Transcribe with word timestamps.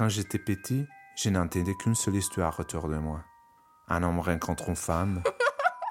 Quand 0.00 0.08
j'étais 0.08 0.38
petit, 0.38 0.86
je 1.14 1.28
n'entendais 1.28 1.74
qu'une 1.74 1.94
seule 1.94 2.16
histoire 2.16 2.58
autour 2.58 2.88
de 2.88 2.96
moi. 2.96 3.22
Un 3.86 4.02
homme 4.02 4.20
rencontre 4.20 4.70
une 4.70 4.74
femme, 4.74 5.22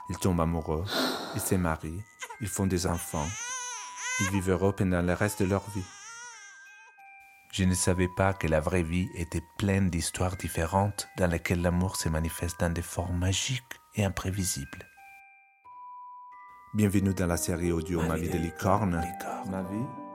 il 0.09 0.17
tombe 0.17 0.41
amoureux, 0.41 0.83
il 1.35 1.39
se 1.39 1.53
marie, 1.53 2.01
ils 2.41 2.47
font 2.47 2.65
des 2.65 2.87
enfants, 2.87 3.27
ils 4.21 4.31
vivent 4.31 4.49
heureux 4.49 4.73
pendant 4.73 5.03
le 5.03 5.13
reste 5.13 5.43
de 5.43 5.47
leur 5.47 5.61
vie. 5.69 5.85
Je 7.51 7.65
ne 7.65 7.75
savais 7.75 8.07
pas 8.07 8.33
que 8.33 8.47
la 8.47 8.59
vraie 8.59 8.81
vie 8.81 9.11
était 9.13 9.43
pleine 9.59 9.91
d'histoires 9.91 10.37
différentes 10.37 11.07
dans 11.19 11.27
lesquelles 11.27 11.61
l'amour 11.61 11.95
se 11.95 12.09
manifeste 12.09 12.59
dans 12.59 12.73
des 12.73 12.81
formes 12.81 13.19
magiques 13.19 13.79
et 13.93 14.03
imprévisibles. 14.03 14.87
Bienvenue 16.73 17.13
dans 17.13 17.27
la 17.27 17.37
série 17.37 17.71
audio 17.71 18.01
Ma, 18.01 18.15
vie 18.15 18.29
de 18.29 18.39
licorne. 18.39 18.89
Ma 18.89 19.01
vie 19.01 19.07
de 19.07 19.13
licorne. 19.13 20.08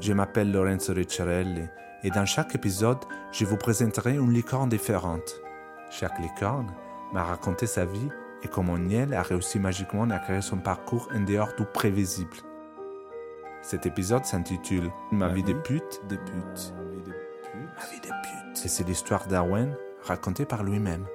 Je 0.00 0.12
m'appelle 0.12 0.52
Lorenzo 0.52 0.92
Ricciarelli 0.92 1.68
et 2.02 2.10
dans 2.10 2.26
chaque 2.26 2.54
épisode, 2.54 2.98
je 3.30 3.44
vous 3.44 3.56
présenterai 3.56 4.14
une 4.16 4.32
licorne 4.32 4.68
différente. 4.68 5.40
Chaque 5.90 6.18
licorne 6.18 6.72
m'a 7.12 7.22
raconté 7.22 7.66
sa 7.66 7.84
vie 7.84 8.08
et 8.42 8.48
comment 8.48 8.78
Niel 8.78 9.14
a 9.14 9.22
réussi 9.22 9.60
magiquement 9.60 10.10
à 10.10 10.18
créer 10.18 10.40
son 10.40 10.58
parcours 10.58 11.08
en 11.14 11.20
dehors 11.20 11.54
du 11.56 11.64
prévisible. 11.64 12.36
Cet 13.62 13.86
épisode 13.86 14.24
s'intitule 14.24 14.90
Ma, 15.12 15.28
vie 15.28 15.44
de 15.44 15.52
pute. 15.52 16.00
De 16.08 16.16
pute. 16.16 16.74
Ma 16.74 16.90
vie 16.90 17.02
de 17.02 17.12
pute. 17.12 17.54
Ma 17.76 17.86
vie 17.86 18.00
de 18.00 18.06
pute. 18.06 18.64
Et 18.64 18.68
c'est 18.68 18.86
l'histoire 18.86 19.26
d'Arwen 19.28 19.76
racontée 20.02 20.44
par 20.44 20.64
lui-même. 20.64 21.06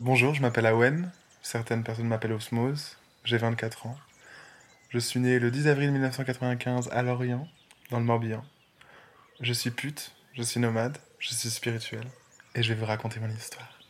Bonjour, 0.00 0.34
je 0.34 0.42
m'appelle 0.42 0.66
Awen. 0.66 1.10
Certaines 1.40 1.82
personnes 1.82 2.06
m'appellent 2.06 2.34
Osmose. 2.34 2.98
J'ai 3.24 3.38
24 3.38 3.86
ans. 3.86 3.96
Je 4.90 4.98
suis 4.98 5.20
né 5.20 5.38
le 5.38 5.50
10 5.50 5.68
avril 5.68 5.90
1995 5.90 6.90
à 6.92 7.02
Lorient, 7.02 7.48
dans 7.90 7.98
le 7.98 8.04
Morbihan. 8.04 8.44
Je 9.40 9.54
suis 9.54 9.70
pute, 9.70 10.12
je 10.34 10.42
suis 10.42 10.60
nomade, 10.60 10.98
je 11.18 11.32
suis 11.32 11.48
spirituel. 11.48 12.04
Et 12.54 12.62
je 12.62 12.74
vais 12.74 12.78
vous 12.78 12.84
raconter 12.84 13.20
mon 13.20 13.30
histoire. 13.30 13.80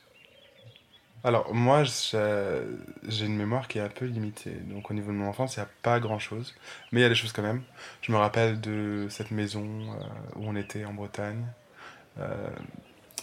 Alors, 1.25 1.53
moi, 1.53 1.83
j'ai 1.83 3.27
une 3.27 3.37
mémoire 3.37 3.67
qui 3.67 3.79
est 3.79 3.83
un 3.83 3.89
peu 3.89 4.05
limitée. 4.05 4.53
Donc, 4.53 4.93
au 4.93 4.95
niveau 4.95 5.11
de 5.11 5.17
mon 5.17 5.27
enfance, 5.27 5.57
il 5.57 5.59
n'y 5.59 5.65
a 5.65 5.71
pas 5.83 5.99
grand-chose. 5.99 6.55
Mais 6.93 7.01
il 7.01 7.03
y 7.03 7.07
a 7.07 7.09
des 7.09 7.17
choses 7.17 7.33
quand 7.33 7.43
même. 7.43 7.65
Je 8.03 8.13
me 8.13 8.17
rappelle 8.17 8.61
de 8.61 9.09
cette 9.11 9.33
maison 9.33 9.65
euh, 9.65 10.05
où 10.37 10.47
on 10.47 10.55
était 10.55 10.85
en 10.85 10.95
Bretagne. 10.95 11.45
Euh, 12.21 12.49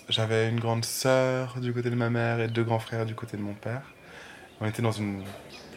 j'avais 0.09 0.49
une 0.49 0.59
grande 0.59 0.85
sœur 0.85 1.59
du 1.59 1.73
côté 1.73 1.89
de 1.89 1.95
ma 1.95 2.09
mère 2.09 2.39
et 2.39 2.47
deux 2.47 2.63
grands 2.63 2.79
frères 2.79 3.05
du 3.05 3.15
côté 3.15 3.37
de 3.37 3.41
mon 3.41 3.53
père. 3.53 3.81
On 4.61 4.65
était 4.65 4.81
dans 4.81 4.91
une, 4.91 5.23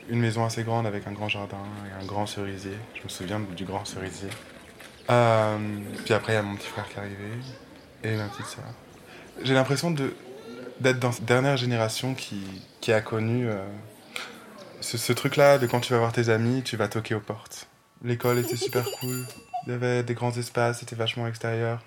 une 0.08 0.20
maison 0.20 0.44
assez 0.44 0.62
grande 0.62 0.86
avec 0.86 1.06
un 1.06 1.12
grand 1.12 1.28
jardin 1.28 1.64
et 1.88 2.02
un 2.02 2.06
grand 2.06 2.26
cerisier. 2.26 2.76
Je 2.94 3.02
me 3.04 3.08
souviens 3.08 3.40
du 3.40 3.64
grand 3.64 3.84
cerisier. 3.84 4.28
Euh, 5.10 5.58
puis 6.04 6.14
après, 6.14 6.32
il 6.32 6.36
y 6.36 6.38
a 6.38 6.42
mon 6.42 6.56
petit 6.56 6.66
frère 6.66 6.88
qui 6.88 6.94
est 6.94 6.98
arrivé 6.98 7.30
et 8.02 8.16
ma 8.16 8.28
petite 8.28 8.46
sœur. 8.46 8.64
J'ai 9.42 9.54
l'impression 9.54 9.90
d'être 9.90 10.98
dans 10.98 11.12
cette 11.12 11.24
dernière 11.24 11.56
génération 11.56 12.14
qui, 12.14 12.42
qui 12.80 12.92
a 12.92 13.00
connu 13.00 13.48
euh, 13.48 13.64
ce, 14.80 14.98
ce 14.98 15.12
truc-là 15.12 15.58
de 15.58 15.66
quand 15.66 15.80
tu 15.80 15.92
vas 15.92 15.98
voir 15.98 16.12
tes 16.12 16.28
amis, 16.28 16.62
tu 16.62 16.76
vas 16.76 16.88
toquer 16.88 17.14
aux 17.14 17.20
portes. 17.20 17.68
L'école 18.04 18.38
était 18.38 18.56
super 18.56 18.84
cool. 19.00 19.24
Il 19.66 19.72
y 19.72 19.74
avait 19.74 20.02
des 20.02 20.14
grands 20.14 20.32
espaces, 20.32 20.80
c'était 20.80 20.96
vachement 20.96 21.26
extérieur. 21.26 21.80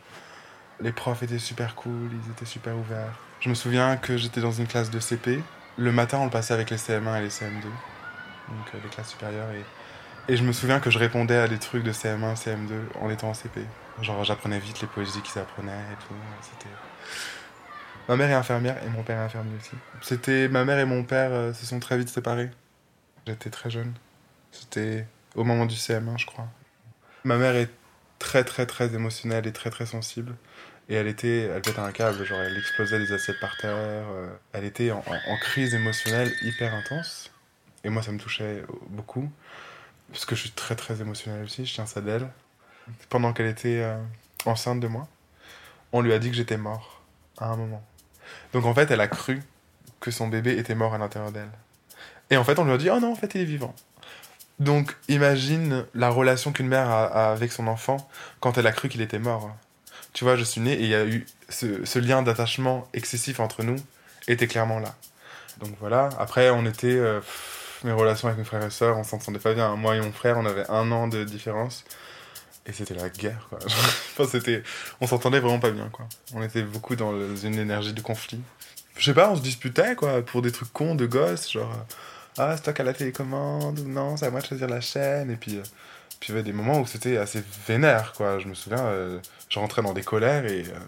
Les 0.82 0.92
profs 0.92 1.24
étaient 1.24 1.40
super 1.40 1.76
cool, 1.76 2.10
ils 2.12 2.32
étaient 2.32 2.46
super 2.46 2.76
ouverts. 2.78 3.20
Je 3.42 3.50
me 3.50 3.54
souviens 3.54 3.98
que 3.98 4.18
j'étais 4.18 4.42
dans 4.42 4.52
une 4.52 4.68
classe 4.68 4.90
de 4.90 5.00
CP. 5.00 5.42
Le 5.78 5.92
matin, 5.92 6.20
on 6.20 6.26
le 6.26 6.30
passait 6.30 6.54
avec 6.54 6.70
les 6.70 6.78
CM1 6.78 7.20
et 7.20 7.22
les 7.22 7.30
CM2, 7.30 7.64
donc 7.64 8.68
euh, 8.74 8.78
les 8.84 8.90
classes 8.90 9.10
supérieures. 9.10 9.50
Et, 9.52 10.36
je 10.36 10.44
me 10.44 10.52
souviens 10.52 10.80
que 10.80 10.92
je 10.92 11.00
répondais 11.00 11.38
à 11.38 11.48
des 11.48 11.58
trucs 11.58 11.84
de 11.84 11.92
CM1, 11.92 12.36
CM2 12.36 12.74
en 13.02 13.10
étant 13.10 13.30
en 13.30 13.34
CP. 13.34 13.62
Genre, 14.02 14.24
j'apprenais 14.24 14.60
vite 14.60 14.80
les 14.82 14.88
poésies 14.88 15.22
qu'ils 15.22 15.42
apprenaient 15.42 15.72
et 15.72 15.96
tout. 16.08 16.14
C'était. 16.42 16.76
Ma 18.08 18.16
mère 18.16 18.30
est 18.30 18.34
infirmière 18.34 18.78
et 18.84 18.90
mon 18.90 19.04
père 19.04 19.20
est 19.20 19.26
infirmier 19.26 19.56
aussi. 19.60 19.76
C'était 20.02 20.48
ma 20.48 20.66
mère 20.66 20.80
et 20.80 20.86
mon 20.86 21.04
père 21.04 21.32
euh, 21.32 21.54
se 21.54 21.66
sont 21.66 21.80
très 21.80 21.98
vite 21.98 22.10
séparés. 22.10 22.52
J'étais 23.26 23.50
très 23.50 23.70
jeune. 23.70 23.94
C'était 24.52 25.08
au 25.36 25.44
moment 25.44 25.66
du 25.66 25.76
CM1, 25.76 26.18
je 26.18 26.26
crois. 26.26 26.48
Ma 27.24 27.38
mère 27.38 27.56
est 27.56 27.70
très 28.20 28.44
très 28.44 28.66
très 28.66 28.94
émotionnelle 28.94 29.48
et 29.48 29.54
très 29.54 29.70
très 29.70 29.86
sensible. 29.86 30.36
Et 30.90 30.96
elle 30.96 31.08
était, 31.08 31.42
elle 31.42 31.62
pétait 31.62 31.80
un 31.80 31.92
câble, 31.92 32.26
genre 32.26 32.40
elle 32.40 32.58
explosait 32.58 32.98
des 32.98 33.14
assiettes 33.14 33.40
par 33.40 33.56
terre. 33.58 33.76
euh, 33.76 34.28
elle 34.54 34.66
était 34.66 34.92
en, 34.92 35.04
crise 35.40 35.76
émotionnelle 35.76 36.34
hyper 36.42 36.74
intense. 36.74 37.32
Et 37.84 37.90
moi 37.90 38.02
ça 38.02 38.12
me 38.12 38.18
touchait 38.18 38.64
beaucoup. 38.90 39.32
Parce 40.12 40.26
que 40.26 40.36
je 40.36 40.42
suis 40.42 40.52
très 40.52 40.76
très 40.76 41.02
émotionnel 41.02 41.44
aussi, 41.44 41.66
je 41.66 41.74
tiens 41.76 41.86
ça 41.86 42.02
d'elle. 42.02 42.28
Pendant 43.10 43.34
qu'elle 43.34 43.46
était 43.46 43.82
euh, 43.84 44.02
enceinte 44.46 44.80
de 44.80 44.88
moi, 44.88 45.08
on 45.92 46.02
lui 46.02 46.12
a 46.12 46.18
dit 46.18 46.32
que 46.32 46.36
j'étais 46.36 46.58
mort 46.58 47.04
à 47.38 47.50
un 47.50 47.56
moment. 47.56 47.86
Donc 48.54 48.66
en 48.66 48.74
fait 48.74 48.90
elle 48.90 49.02
a 49.02 49.08
cru 49.08 49.44
que 50.00 50.10
son 50.10 50.28
bébé 50.28 50.58
était 50.58 50.76
mort 50.76 50.96
à 50.96 50.98
l'intérieur 50.98 51.32
d'elle. 51.32 51.52
Et 52.32 52.38
en 52.38 52.44
fait 52.44 52.58
on 52.58 52.66
lui 52.66 52.74
a 52.74 52.78
dit 52.78 52.90
oh 52.90 53.00
non 53.00 53.12
en 53.12 53.16
fait 53.16 53.36
il 53.36 53.42
est 53.42 53.46
vivant. 53.46 53.76
Donc 54.60 54.98
imagine 55.08 55.86
la 55.94 56.10
relation 56.10 56.52
qu'une 56.52 56.68
mère 56.68 56.90
a 56.90 57.32
avec 57.32 57.52
son 57.52 57.68
enfant 57.68 58.10
quand 58.40 58.58
elle 58.58 58.68
a 58.68 58.72
cru 58.72 58.90
qu'il 58.90 59.02
était 59.02 59.20
mort. 59.20 59.56
Tu 60.14 60.24
vois, 60.24 60.36
je 60.36 60.44
suis 60.44 60.62
né 60.62 60.74
et 60.74 60.84
il 60.84 60.90
y 60.90 60.96
a 60.96 61.06
eu 61.06 61.26
ce, 61.50 62.00
lien 62.00 62.22
d'attachement 62.22 62.88
excessif 62.94 63.40
entre 63.40 63.64
nous 63.64 63.78
était 64.28 64.48
clairement 64.48 64.80
là. 64.80 64.96
Donc 65.60 65.76
voilà, 65.80 66.10
après 66.20 66.50
on 66.50 66.66
était... 66.66 66.88
euh, 66.88 67.20
mes 67.84 67.92
relations 67.92 68.28
avec 68.28 68.38
mes 68.38 68.44
frères 68.44 68.64
et 68.64 68.70
sœurs, 68.70 68.98
on 68.98 69.04
s'entendait 69.04 69.40
pas 69.40 69.54
bien. 69.54 69.76
Moi 69.76 69.96
et 69.96 70.02
mon 70.02 70.12
frère, 70.12 70.38
on 70.38 70.46
avait 70.46 70.70
un 70.70 70.92
an 70.92 71.08
de 71.08 71.24
différence. 71.24 71.86
Et 72.66 72.74
c'était 72.74 72.94
la 72.94 73.10
guerre, 73.10 73.48
quoi. 73.50 73.60
enfin, 73.66 74.26
c'était... 74.30 74.64
On 75.02 75.08
s'entendait 75.08 75.40
vraiment 75.40 75.60
pas 75.60 75.72
bien, 75.72 75.90
quoi. 75.90 76.08
On 76.34 76.44
était 76.44 76.62
beaucoup 76.62 76.96
dans 76.96 77.14
une 77.36 77.58
énergie 77.58 77.94
de 77.94 78.02
conflit. 78.02 78.42
Je 78.98 79.06
sais 79.06 79.14
pas, 79.14 79.30
on 79.32 79.36
se 79.36 79.42
disputait, 79.42 79.96
quoi, 79.96 80.22
pour 80.22 80.42
des 80.42 80.52
trucs 80.52 80.72
cons 80.74 80.96
de 80.96 81.06
gosses, 81.06 81.52
genre... 81.52 81.72
euh, 81.72 81.94
Ah, 82.38 82.58
c'est 82.58 82.64
toi 82.64 82.74
qui 82.74 82.82
as 82.82 82.86
la 82.86 82.94
télécommande, 82.94 83.80
ou 83.80 83.88
non, 83.88 84.18
c'est 84.18 84.26
à 84.26 84.30
moi 84.32 84.42
de 84.42 84.46
choisir 84.46 84.68
la 84.68 84.82
chaîne. 84.82 85.32
Et 85.32 85.36
puis, 85.38 85.58
euh, 85.58 85.64
puis 86.20 86.30
il 86.30 86.32
y 86.32 86.34
avait 86.34 86.44
des 86.44 86.54
moments 86.54 86.80
où 86.80 86.86
c'était 86.86 87.18
assez 87.18 87.42
vénère, 87.68 88.14
quoi. 88.14 88.40
Je 88.40 88.48
me 88.48 88.54
souviens, 88.54 88.86
je 89.50 89.60
rentrais 89.60 89.82
dans 89.82 89.94
des 89.94 90.04
colères 90.04 90.46
et, 90.46 90.62
euh, 90.62 90.80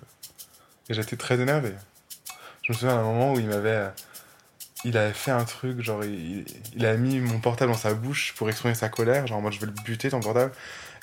et 0.89 0.93
j'étais 0.93 1.17
très 1.17 1.39
énervé. 1.39 1.73
Je 2.63 2.71
me 2.71 2.77
souviens 2.77 2.95
d'un 2.95 3.03
moment 3.03 3.33
où 3.33 3.39
il 3.39 3.47
m'avait... 3.47 3.69
euh, 3.69 3.89
il 4.83 4.97
avait 4.97 5.13
fait 5.13 5.31
un 5.31 5.43
truc, 5.43 5.81
genre 5.81 6.03
il, 6.03 6.85
a 6.85 6.95
mis 6.95 7.19
mon 7.19 7.39
portable 7.39 7.71
dans 7.71 7.77
sa 7.77 7.93
bouche 7.93 8.33
pour 8.35 8.49
exprimer 8.49 8.73
sa 8.73 8.89
colère, 8.89 9.27
genre 9.27 9.37
en 9.37 9.41
mode 9.41 9.53
je 9.53 9.59
vais 9.59 9.67
le 9.67 9.73
buter 9.83 10.09
ton 10.09 10.19
portable. 10.19 10.51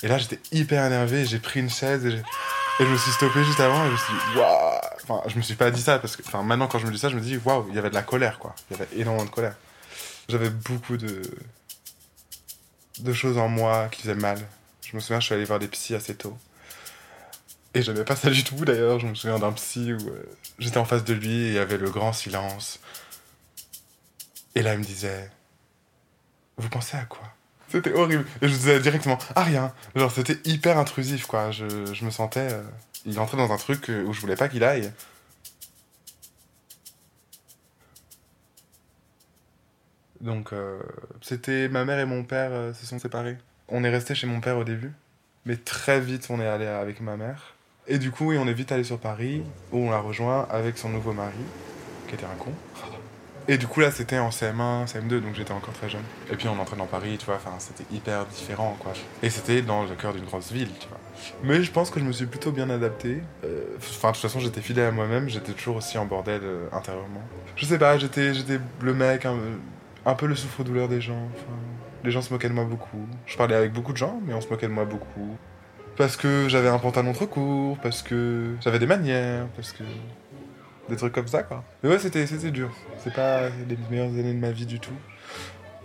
Et 0.02 0.08
là 0.08 0.18
j'étais 0.18 0.40
hyper 0.52 0.84
énervé, 0.84 1.24
j'ai 1.24 1.38
pris 1.38 1.60
une 1.60 1.70
chaise 1.70 2.04
et 2.04 2.22
je 2.80 2.84
me 2.84 2.96
suis 2.96 3.12
stoppé 3.12 3.44
juste 3.44 3.60
avant 3.60 3.84
et 3.84 3.86
je 3.86 3.92
me 3.92 3.96
suis 3.96 4.12
dit 4.12 4.38
waouh 4.38 4.78
Enfin, 5.04 5.22
je 5.28 5.36
me 5.36 5.42
suis 5.42 5.54
pas 5.54 5.70
dit 5.70 5.80
ça 5.80 5.98
parce 5.98 6.16
que, 6.16 6.22
enfin 6.26 6.42
maintenant 6.42 6.66
quand 6.66 6.78
je 6.78 6.86
me 6.86 6.92
dis 6.92 6.98
ça, 6.98 7.08
je 7.08 7.16
me 7.16 7.20
dis 7.20 7.38
waouh, 7.44 7.66
il 7.68 7.74
y 7.74 7.78
avait 7.78 7.90
de 7.90 7.94
la 7.94 8.02
colère 8.02 8.38
quoi. 8.38 8.54
Il 8.70 8.76
y 8.76 8.80
avait 8.80 9.00
énormément 9.00 9.24
de 9.24 9.30
colère. 9.30 9.54
J'avais 10.28 10.50
beaucoup 10.50 10.96
de. 10.96 11.22
de 12.98 13.12
choses 13.12 13.38
en 13.38 13.48
moi 13.48 13.88
qui 13.90 14.02
faisaient 14.02 14.14
mal. 14.14 14.38
Je 14.82 14.96
me 14.96 15.00
souviens, 15.00 15.20
je 15.20 15.26
suis 15.26 15.34
allé 15.34 15.44
voir 15.44 15.58
des 15.58 15.68
psys 15.68 15.94
assez 15.94 16.14
tôt. 16.14 16.36
Et 17.74 17.82
j'aimais 17.82 18.04
pas 18.04 18.16
ça 18.16 18.30
du 18.30 18.44
tout 18.44 18.64
d'ailleurs. 18.64 18.98
Je 18.98 19.06
me 19.06 19.14
souviens 19.14 19.38
d'un 19.38 19.52
psy 19.52 19.92
où 19.92 20.08
euh, 20.08 20.22
j'étais 20.58 20.78
en 20.78 20.84
face 20.84 21.04
de 21.04 21.14
lui 21.14 21.32
et 21.32 21.48
il 21.48 21.54
y 21.54 21.58
avait 21.58 21.76
le 21.78 21.90
grand 21.90 22.12
silence. 22.12 22.80
Et 24.54 24.62
là, 24.62 24.72
il 24.74 24.80
me 24.80 24.84
disait 24.84 25.30
Vous 26.56 26.68
pensez 26.68 26.96
à 26.96 27.04
quoi? 27.04 27.22
C'était 27.70 27.92
horrible. 27.92 28.24
Et 28.40 28.48
je 28.48 28.54
disais 28.54 28.80
directement 28.80 29.18
Ah, 29.36 29.44
rien. 29.44 29.72
Genre, 29.94 30.10
c'était 30.10 30.38
hyper 30.48 30.78
intrusif, 30.78 31.26
quoi. 31.26 31.50
Je, 31.50 31.92
je 31.92 32.04
me 32.04 32.10
sentais. 32.10 32.48
euh, 32.52 32.62
Il 33.04 33.18
entrait 33.20 33.36
dans 33.36 33.52
un 33.52 33.58
truc 33.58 33.90
euh, 33.90 34.02
où 34.04 34.12
je 34.14 34.20
voulais 34.20 34.36
pas 34.36 34.48
qu'il 34.48 34.64
aille. 34.64 34.90
Donc, 40.20 40.52
c'était. 41.22 41.68
Ma 41.68 41.84
mère 41.84 41.98
et 42.00 42.04
mon 42.06 42.24
père 42.24 42.74
se 42.74 42.86
sont 42.86 42.98
séparés. 42.98 43.38
On 43.68 43.84
est 43.84 43.90
resté 43.90 44.14
chez 44.14 44.26
mon 44.26 44.40
père 44.40 44.56
au 44.58 44.64
début. 44.64 44.92
Mais 45.44 45.56
très 45.56 46.00
vite, 46.00 46.26
on 46.30 46.40
est 46.40 46.46
allé 46.46 46.66
avec 46.66 47.00
ma 47.00 47.16
mère. 47.16 47.54
Et 47.88 47.98
du 47.98 48.10
coup, 48.10 48.32
on 48.32 48.46
est 48.46 48.52
vite 48.52 48.70
allé 48.72 48.84
sur 48.84 48.98
Paris, 48.98 49.42
où 49.72 49.78
on 49.78 49.90
l'a 49.90 50.00
rejoint 50.00 50.46
avec 50.50 50.76
son 50.78 50.90
nouveau 50.90 51.12
mari, 51.12 51.32
qui 52.06 52.14
était 52.14 52.26
un 52.26 52.36
con. 52.38 52.50
Et 53.50 53.56
du 53.56 53.66
coup, 53.66 53.80
là, 53.80 53.90
c'était 53.90 54.18
en 54.18 54.28
CM1, 54.28 54.86
CM2, 54.86 55.20
donc 55.22 55.34
j'étais 55.34 55.52
encore 55.52 55.72
très 55.72 55.88
jeune. 55.88 56.02
Et 56.30 56.36
puis, 56.36 56.48
on 56.48 56.60
entrait 56.60 56.76
dans 56.76 56.84
Paris, 56.86 57.16
tu 57.18 57.24
vois, 57.24 57.36
enfin, 57.36 57.52
c'était 57.58 57.84
hyper 57.94 58.26
différent, 58.26 58.76
quoi. 58.78 58.92
Et 59.22 59.30
c'était 59.30 59.62
dans 59.62 59.84
le 59.84 59.94
cœur 59.94 60.12
d'une 60.12 60.26
grosse 60.26 60.52
ville, 60.52 60.68
tu 60.78 60.86
vois. 60.88 60.98
Mais 61.42 61.62
je 61.62 61.72
pense 61.72 61.90
que 61.90 61.98
je 61.98 62.04
me 62.04 62.12
suis 62.12 62.26
plutôt 62.26 62.52
bien 62.52 62.68
adapté. 62.68 63.22
Euh, 63.44 63.62
Enfin, 63.78 64.08
de 64.08 64.12
toute 64.14 64.22
façon, 64.22 64.38
j'étais 64.38 64.60
fidèle 64.60 64.88
à 64.88 64.90
moi-même, 64.92 65.30
j'étais 65.30 65.52
toujours 65.52 65.76
aussi 65.76 65.96
en 65.96 66.04
bordel 66.04 66.42
euh, 66.44 66.68
intérieurement. 66.72 67.22
Je 67.56 67.64
sais 67.64 67.78
pas, 67.78 67.96
j'étais 67.96 68.32
le 68.82 68.94
mec, 68.94 69.24
un, 69.24 69.34
un 70.04 70.14
peu 70.14 70.26
le 70.26 70.34
souffre-douleur 70.34 70.88
des 70.88 71.00
gens. 71.00 71.28
Les 72.04 72.10
gens 72.10 72.20
se 72.20 72.30
moquaient 72.32 72.48
de 72.50 72.54
moi 72.54 72.64
beaucoup. 72.64 73.06
Je 73.24 73.36
parlais 73.38 73.54
avec 73.54 73.72
beaucoup 73.72 73.92
de 73.92 73.96
gens, 73.96 74.20
mais 74.26 74.34
on 74.34 74.42
se 74.42 74.48
moquait 74.48 74.68
de 74.68 74.72
moi 74.72 74.84
beaucoup. 74.84 75.36
Parce 75.98 76.16
que 76.16 76.48
j'avais 76.48 76.68
un 76.68 76.78
pantalon 76.78 77.12
trop 77.12 77.26
court, 77.26 77.76
parce 77.82 78.02
que 78.02 78.54
j'avais 78.60 78.78
des 78.78 78.86
manières, 78.86 79.46
parce 79.56 79.72
que 79.72 79.82
des 80.88 80.96
trucs 80.96 81.12
comme 81.12 81.26
ça, 81.26 81.42
quoi. 81.42 81.64
Mais 81.82 81.90
ouais, 81.90 81.98
c'était 81.98 82.24
dur. 82.52 82.70
C'est 82.98 83.12
pas 83.12 83.48
les 83.68 83.76
meilleures 83.90 84.06
années 84.06 84.32
de 84.32 84.38
ma 84.38 84.52
vie 84.52 84.64
du 84.64 84.78
tout. 84.78 84.94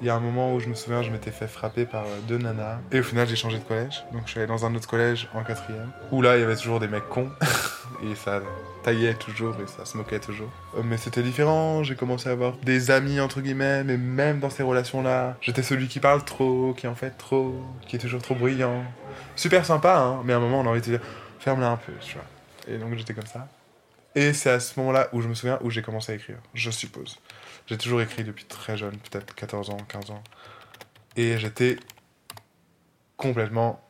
Il 0.02 0.08
y 0.08 0.10
a 0.10 0.16
un 0.16 0.20
moment 0.20 0.54
où 0.54 0.60
je 0.60 0.68
me 0.68 0.74
souviens, 0.74 1.02
je 1.02 1.12
m'étais 1.12 1.32
fait 1.32 1.48
frapper 1.48 1.86
par 1.86 2.04
euh, 2.04 2.20
deux 2.28 2.38
nanas. 2.38 2.80
Et 2.92 3.00
au 3.00 3.04
final, 3.04 3.28
j'ai 3.28 3.36
changé 3.36 3.58
de 3.58 3.64
collège. 3.64 4.04
Donc 4.12 4.24
je 4.26 4.32
suis 4.32 4.40
allé 4.40 4.48
dans 4.48 4.66
un 4.66 4.76
autre 4.76 4.88
collège 4.88 5.30
en 5.34 5.44
quatrième. 5.44 5.92
Où 6.12 6.22
là, 6.22 6.36
il 6.38 6.42
y 6.42 6.44
avait 6.44 6.56
toujours 6.56 6.80
des 6.80 6.88
mecs 6.88 7.08
cons. 7.10 7.30
et 8.04 8.16
ça 8.16 8.42
taillait 8.84 9.14
toujours 9.14 9.56
et 9.62 9.68
ça 9.68 9.86
se 9.86 9.96
moquait 9.96 10.20
toujours. 10.20 10.50
Euh, 10.78 10.82
mais 10.84 10.98
c'était 10.98 11.24
différent. 11.24 11.84
J'ai 11.84 11.96
commencé 11.96 12.28
à 12.28 12.34
avoir 12.34 12.58
des 12.58 12.92
amis, 12.92 13.20
entre 13.20 13.42
guillemets. 13.42 13.84
Mais 13.84 13.98
même 13.98 14.40
dans 14.40 14.50
ces 14.50 14.64
relations-là, 14.64 15.38
j'étais 15.42 15.64
celui 15.64 15.88
qui 15.88 16.00
parle 16.00 16.24
trop, 16.24 16.74
qui 16.74 16.88
en 16.88 16.96
fait 16.96 17.12
trop, 17.12 17.56
qui 17.88 17.96
est 17.96 18.00
toujours 18.00 18.22
trop 18.22 18.36
brillant. 18.36 18.84
Super 19.36 19.66
sympa, 19.66 19.98
hein. 19.98 20.22
Mais 20.26 20.34
à 20.34 20.38
un 20.38 20.40
moment, 20.40 20.60
on 20.60 20.66
a 20.66 20.70
envie 20.70 20.82
de 20.82 20.86
dire, 20.86 21.02
ferme-la 21.40 21.70
un 21.70 21.78
peu, 21.78 21.94
tu 22.02 22.16
vois. 22.16 22.26
Et 22.68 22.78
donc 22.78 22.96
j'étais 22.96 23.14
comme 23.14 23.26
ça. 23.26 23.48
Et 24.16 24.34
c'est 24.34 24.52
à 24.52 24.60
ce 24.60 24.80
moment-là 24.80 25.10
où 25.14 25.22
je 25.22 25.28
me 25.28 25.34
souviens 25.34 25.58
où 25.62 25.72
j'ai 25.72 25.82
commencé 25.82 26.12
à 26.12 26.16
écrire, 26.16 26.38
je 26.54 26.70
suppose. 26.70 27.20
J'ai 27.68 27.78
toujours 27.78 28.02
écrit 28.02 28.24
depuis 28.24 28.46
très 28.46 28.78
jeune, 28.78 28.98
peut-être 28.98 29.34
14 29.36 29.70
ans, 29.70 29.78
15 29.88 30.12
ans. 30.12 30.24
Et 31.16 31.38
j'étais 31.38 31.78
complètement 33.18 33.82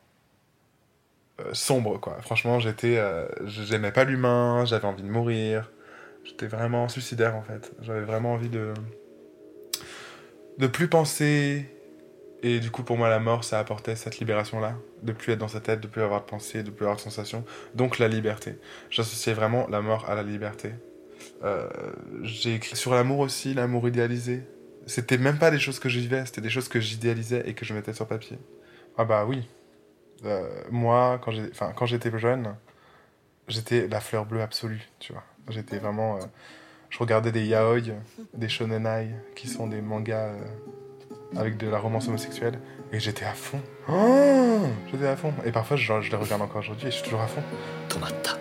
euh, 1.39 1.53
sombre, 1.53 1.99
quoi. 1.99 2.17
Franchement, 2.21 2.59
j'étais. 2.59 2.97
Euh, 2.97 3.27
j'aimais 3.45 3.91
pas 3.91 4.03
l'humain, 4.03 4.65
j'avais 4.65 4.85
envie 4.85 5.03
de 5.03 5.09
mourir. 5.09 5.71
J'étais 6.23 6.47
vraiment 6.47 6.87
suicidaire, 6.87 7.35
en 7.35 7.41
fait. 7.41 7.71
J'avais 7.81 8.01
vraiment 8.01 8.33
envie 8.33 8.49
de. 8.49 8.73
de 10.59 10.67
plus 10.67 10.87
penser. 10.87 11.69
Et 12.43 12.59
du 12.59 12.71
coup, 12.71 12.83
pour 12.83 12.97
moi, 12.97 13.09
la 13.09 13.19
mort, 13.19 13.43
ça 13.43 13.57
apportait 13.57 13.95
cette 13.95 14.19
libération-là. 14.19 14.75
De 15.01 15.13
plus 15.13 15.33
être 15.33 15.39
dans 15.39 15.47
sa 15.47 15.61
tête, 15.61 15.79
de 15.79 15.87
plus 15.87 16.01
avoir 16.01 16.21
de 16.21 16.25
pensée, 16.25 16.61
de 16.61 16.71
plus 16.71 16.85
avoir 16.85 16.97
de 16.97 17.01
sensations. 17.01 17.45
Donc, 17.73 17.99
la 17.99 18.07
liberté. 18.07 18.57
J'associais 18.89 19.33
vraiment 19.33 19.65
la 19.69 19.81
mort 19.81 20.09
à 20.09 20.15
la 20.15 20.23
liberté. 20.23 20.73
Euh, 21.43 21.67
j'ai 22.21 22.55
écrit 22.55 22.75
sur 22.75 22.93
l'amour 22.93 23.19
aussi, 23.19 23.53
l'amour 23.53 23.87
idéalisé. 23.87 24.43
C'était 24.85 25.17
même 25.17 25.37
pas 25.37 25.51
des 25.51 25.59
choses 25.59 25.79
que 25.79 25.89
je 25.89 25.99
vivais, 25.99 26.25
c'était 26.25 26.41
des 26.41 26.49
choses 26.49 26.67
que 26.67 26.79
j'idéalisais 26.79 27.43
et 27.45 27.53
que 27.53 27.65
je 27.65 27.73
mettais 27.73 27.93
sur 27.93 28.07
papier. 28.07 28.37
Ah 28.97 29.05
bah 29.05 29.25
oui. 29.25 29.47
Euh, 30.25 30.49
moi, 30.71 31.19
quand 31.19 31.85
j'étais 31.85 32.17
jeune, 32.17 32.55
j'étais 33.47 33.87
la 33.87 33.99
fleur 33.99 34.25
bleue 34.25 34.41
absolue, 34.41 34.87
tu 34.99 35.13
vois. 35.13 35.23
J'étais 35.49 35.77
vraiment, 35.77 36.17
euh, 36.17 36.19
je 36.89 36.97
regardais 36.99 37.31
des 37.31 37.45
yaoi, 37.45 37.81
des 38.33 38.49
shonenai, 38.49 39.09
qui 39.35 39.47
sont 39.47 39.67
des 39.67 39.81
mangas 39.81 40.33
avec 41.35 41.57
de 41.57 41.67
la 41.67 41.79
romance 41.79 42.07
homosexuelle, 42.07 42.59
et 42.91 42.99
j'étais 42.99 43.25
à 43.25 43.33
fond. 43.33 43.59
Oh 43.89 44.67
j'étais 44.91 45.07
à 45.07 45.15
fond. 45.15 45.33
Et 45.45 45.51
parfois, 45.51 45.75
je, 45.77 46.01
je 46.01 46.11
les 46.11 46.17
regarde 46.17 46.41
encore 46.41 46.59
aujourd'hui 46.59 46.87
et 46.87 46.91
je 46.91 46.95
suis 46.95 47.03
toujours 47.03 47.21
à 47.21 47.27
fond. 47.27 47.41
Tomata. 47.89 48.37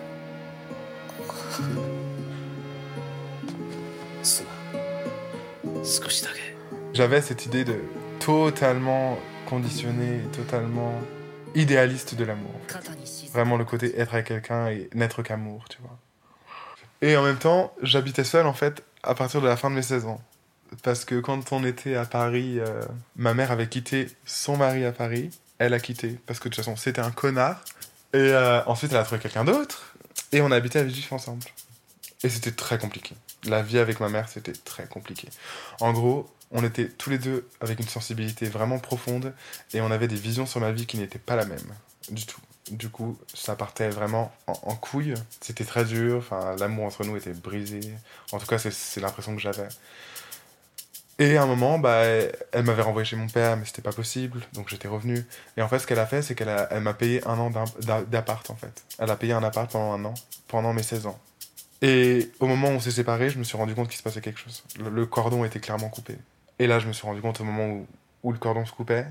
J'avais 6.93 7.21
cette 7.21 7.45
idée 7.45 7.65
de 7.65 7.75
totalement 8.19 9.19
conditionné, 9.45 10.21
totalement 10.31 10.93
idéaliste 11.55 12.15
de 12.15 12.23
l'amour. 12.23 12.55
Vraiment 13.33 13.57
le 13.57 13.65
côté 13.65 13.99
être 13.99 14.13
avec 14.13 14.27
quelqu'un 14.27 14.69
et 14.69 14.89
n'être 14.93 15.23
qu'amour, 15.23 15.65
tu 15.69 15.79
vois. 15.81 15.97
Et 17.01 17.17
en 17.17 17.23
même 17.23 17.37
temps, 17.37 17.73
j'habitais 17.81 18.23
seul 18.23 18.45
en 18.45 18.53
fait 18.53 18.83
à 19.03 19.13
partir 19.13 19.41
de 19.41 19.47
la 19.47 19.57
fin 19.57 19.69
de 19.69 19.75
mes 19.75 19.81
16 19.81 20.05
ans. 20.05 20.21
Parce 20.83 21.03
que 21.03 21.19
quand 21.19 21.51
on 21.51 21.65
était 21.65 21.95
à 21.95 22.05
Paris, 22.05 22.59
euh, 22.59 22.81
ma 23.17 23.33
mère 23.33 23.51
avait 23.51 23.67
quitté 23.67 24.07
son 24.25 24.55
mari 24.55 24.85
à 24.85 24.93
Paris. 24.93 25.31
Elle 25.59 25.73
a 25.73 25.79
quitté 25.79 26.17
parce 26.25 26.39
que 26.39 26.47
de 26.47 26.55
toute 26.55 26.63
façon 26.63 26.77
c'était 26.77 27.01
un 27.01 27.11
connard. 27.11 27.61
Et 28.13 28.17
euh, 28.19 28.63
ensuite 28.67 28.93
elle 28.93 28.99
a 28.99 29.03
trouvé 29.03 29.19
quelqu'un 29.19 29.43
d'autre. 29.43 29.95
Et 30.31 30.41
on 30.41 30.49
a 30.49 30.55
habité 30.55 30.79
à 30.79 30.83
Villejuif 30.83 31.11
ensemble. 31.11 31.43
Et 32.23 32.29
c'était 32.29 32.51
très 32.51 32.77
compliqué. 32.77 33.15
La 33.45 33.61
vie 33.61 33.79
avec 33.79 33.99
ma 33.99 34.09
mère, 34.09 34.29
c'était 34.29 34.53
très 34.53 34.85
compliqué. 34.85 35.27
En 35.79 35.93
gros, 35.93 36.29
on 36.51 36.63
était 36.63 36.87
tous 36.87 37.09
les 37.09 37.17
deux 37.17 37.47
avec 37.61 37.79
une 37.79 37.87
sensibilité 37.87 38.47
vraiment 38.47 38.79
profonde 38.79 39.33
et 39.73 39.81
on 39.81 39.91
avait 39.91 40.07
des 40.07 40.15
visions 40.15 40.45
sur 40.45 40.59
ma 40.61 40.71
vie 40.71 40.85
qui 40.85 40.97
n'étaient 40.97 41.19
pas 41.19 41.35
la 41.35 41.45
même 41.45 41.73
du 42.09 42.25
tout. 42.25 42.41
Du 42.71 42.89
coup, 42.89 43.17
ça 43.33 43.55
partait 43.55 43.89
vraiment 43.89 44.31
en, 44.47 44.75
couille. 44.75 45.13
C'était 45.41 45.65
très 45.65 45.83
dur. 45.83 46.23
L'amour 46.59 46.85
entre 46.85 47.03
nous 47.03 47.17
était 47.17 47.33
brisé. 47.33 47.81
En 48.31 48.39
tout 48.39 48.47
cas, 48.47 48.57
c'est 48.57 49.01
l'impression 49.01 49.35
que 49.35 49.41
j'avais. 49.41 49.67
Et 51.19 51.37
à 51.37 51.43
un 51.43 51.45
moment, 51.45 51.77
bah, 51.77 52.03
elle, 52.51 52.63
m'avait 52.63 52.81
renvoyé 52.81 53.05
chez 53.05 53.15
mon 53.15 53.27
père, 53.27 53.57
mais 53.57 53.65
c'était 53.65 53.83
pas 53.83 53.91
possible, 53.91 54.41
donc 54.53 54.69
j'étais 54.69 54.87
revenu. 54.87 55.25
Et 55.57 55.61
en 55.61 55.67
fait, 55.67 55.79
ce 55.79 55.85
qu'elle 55.85 55.99
a 55.99 56.07
fait, 56.07 56.21
c'est 56.21 56.35
qu'elle 56.35 56.67
elle 56.71 56.81
m'a 56.81 56.93
payé 56.93 57.25
un 57.27 57.37
an 57.37 57.51
d'appart, 58.07 58.49
en 58.49 58.55
fait. 58.55 58.83
Elle 58.97 59.11
a 59.11 59.15
payé 59.15 59.33
un 59.33 59.43
appart 59.43 59.69
pendant 59.71 59.93
un 59.93 60.05
an, 60.05 60.13
pendant 60.47 60.73
mes 60.73 60.81
16 60.81 61.05
ans. 61.05 61.19
Et 61.83 62.31
au 62.39 62.47
moment 62.47 62.69
où 62.69 62.71
on 62.71 62.79
s'est 62.79 62.91
séparés, 62.91 63.29
je 63.29 63.37
me 63.37 63.43
suis 63.43 63.57
rendu 63.57 63.75
compte 63.75 63.89
qu'il 63.89 63.97
se 63.97 64.03
passait 64.03 64.21
quelque 64.21 64.39
chose. 64.39 64.63
Le, 64.79 65.05
cordon 65.05 65.43
était 65.43 65.59
clairement 65.59 65.89
coupé. 65.89 66.17
Et 66.57 66.65
là, 66.65 66.79
je 66.79 66.87
me 66.87 66.93
suis 66.93 67.05
rendu 67.05 67.19
compte 67.19 67.41
au 67.41 67.43
moment 67.43 67.67
où, 67.67 67.87
où 68.23 68.31
le 68.31 68.37
cordon 68.37 68.65
se 68.65 68.71
coupait 68.71 69.05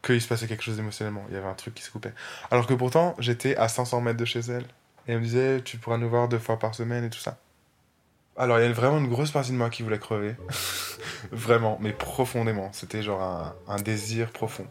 qu'il 0.00 0.22
se 0.22 0.28
passait 0.28 0.46
quelque 0.46 0.62
chose 0.62 0.78
émotionnellement. 0.78 1.24
Il 1.28 1.34
y 1.34 1.36
avait 1.36 1.48
un 1.48 1.54
truc 1.54 1.74
qui 1.74 1.82
se 1.82 1.90
coupait. 1.90 2.12
Alors 2.52 2.68
que 2.68 2.74
pourtant, 2.74 3.16
j'étais 3.18 3.56
à 3.56 3.66
500 3.66 4.02
mètres 4.02 4.18
de 4.18 4.24
chez 4.24 4.38
elle. 4.38 4.64
Et 5.08 5.12
elle 5.12 5.18
me 5.18 5.24
disait, 5.24 5.62
tu 5.62 5.78
pourras 5.78 5.98
nous 5.98 6.08
voir 6.08 6.28
deux 6.28 6.38
fois 6.38 6.60
par 6.60 6.76
semaine 6.76 7.02
et 7.02 7.10
tout 7.10 7.18
ça. 7.18 7.38
Alors, 8.36 8.60
il 8.60 8.62
y 8.64 8.68
a 8.68 8.72
vraiment 8.72 8.98
une 8.98 9.08
grosse 9.08 9.32
partie 9.32 9.50
de 9.50 9.56
moi 9.56 9.68
qui 9.68 9.82
voulait 9.82 9.98
crever. 9.98 10.36
vraiment, 11.32 11.76
mais 11.80 11.92
profondément. 11.92 12.70
C'était 12.72 13.02
genre 13.02 13.20
un, 13.20 13.54
un 13.66 13.76
désir 13.82 14.30
profond. 14.30 14.66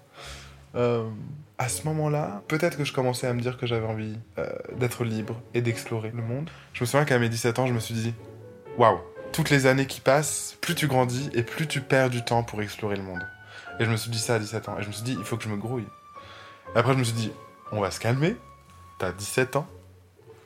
Euh, 0.76 1.10
à 1.58 1.68
ce 1.68 1.84
moment-là, 1.88 2.42
peut-être 2.48 2.78
que 2.78 2.86
je 2.86 2.94
commençais 2.94 3.28
à 3.28 3.34
me 3.34 3.42
dire 3.42 3.58
que 3.58 3.68
j'avais 3.68 3.86
envie 3.86 4.18
euh, 4.38 4.50
d'être 4.78 5.04
libre 5.04 5.42
et 5.54 5.62
d'explorer 5.62 6.12
le 6.12 6.24
monde. 6.24 6.50
Je 6.74 6.84
me 6.84 6.86
souviens 6.86 7.06
qu'à 7.06 7.20
mes 7.20 7.30
17 7.30 7.60
ans, 7.60 7.68
je 7.68 7.74
me 7.74 7.80
suis 7.80 7.94
dit 7.94 8.14
waouh, 8.78 9.00
toutes 9.34 9.50
les 9.50 9.66
années 9.66 9.86
qui 9.86 10.00
passent, 10.00 10.58
plus 10.62 10.76
tu 10.76 10.88
grandis 10.88 11.30
et 11.34 11.44
plus 11.44 11.68
tu 11.68 11.82
perds 11.82 12.10
du 12.10 12.24
temps 12.24 12.44
pour 12.44 12.62
explorer 12.62 12.96
le 12.96 13.04
monde. 13.04 13.26
Et 13.80 13.86
je 13.86 13.90
me 13.90 13.98
suis 13.98 14.10
dit 14.10 14.20
ça 14.20 14.36
à 14.36 14.40
17 14.40 14.70
ans. 14.70 14.78
Et 14.80 14.84
je 14.84 14.88
me 14.88 14.94
suis 14.94 15.04
dit 15.04 15.16
il 15.20 15.26
faut 15.26 15.38
que 15.38 15.44
je 15.44 15.50
me 15.50 15.58
grouille. 15.58 15.88
Après, 16.76 16.94
je 16.94 16.98
me 17.00 17.04
suis 17.04 17.14
dit 17.14 17.32
on 17.72 17.82
va 17.82 17.92
se 17.92 18.00
calmer. 18.00 18.36
T'as 19.00 19.12
17 19.12 19.56
ans, 19.56 19.68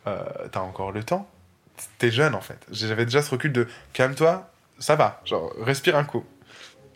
euh, 0.07 0.23
t'as 0.51 0.61
encore 0.61 0.91
le 0.91 1.03
temps. 1.03 1.27
T'es 1.97 2.11
jeune 2.11 2.35
en 2.35 2.41
fait. 2.41 2.59
J'avais 2.71 3.05
déjà 3.05 3.21
ce 3.21 3.31
recul 3.31 3.51
de 3.51 3.67
calme-toi, 3.93 4.49
ça 4.77 4.95
va, 4.95 5.21
genre 5.25 5.51
respire 5.59 5.95
un 5.95 6.03
coup. 6.03 6.23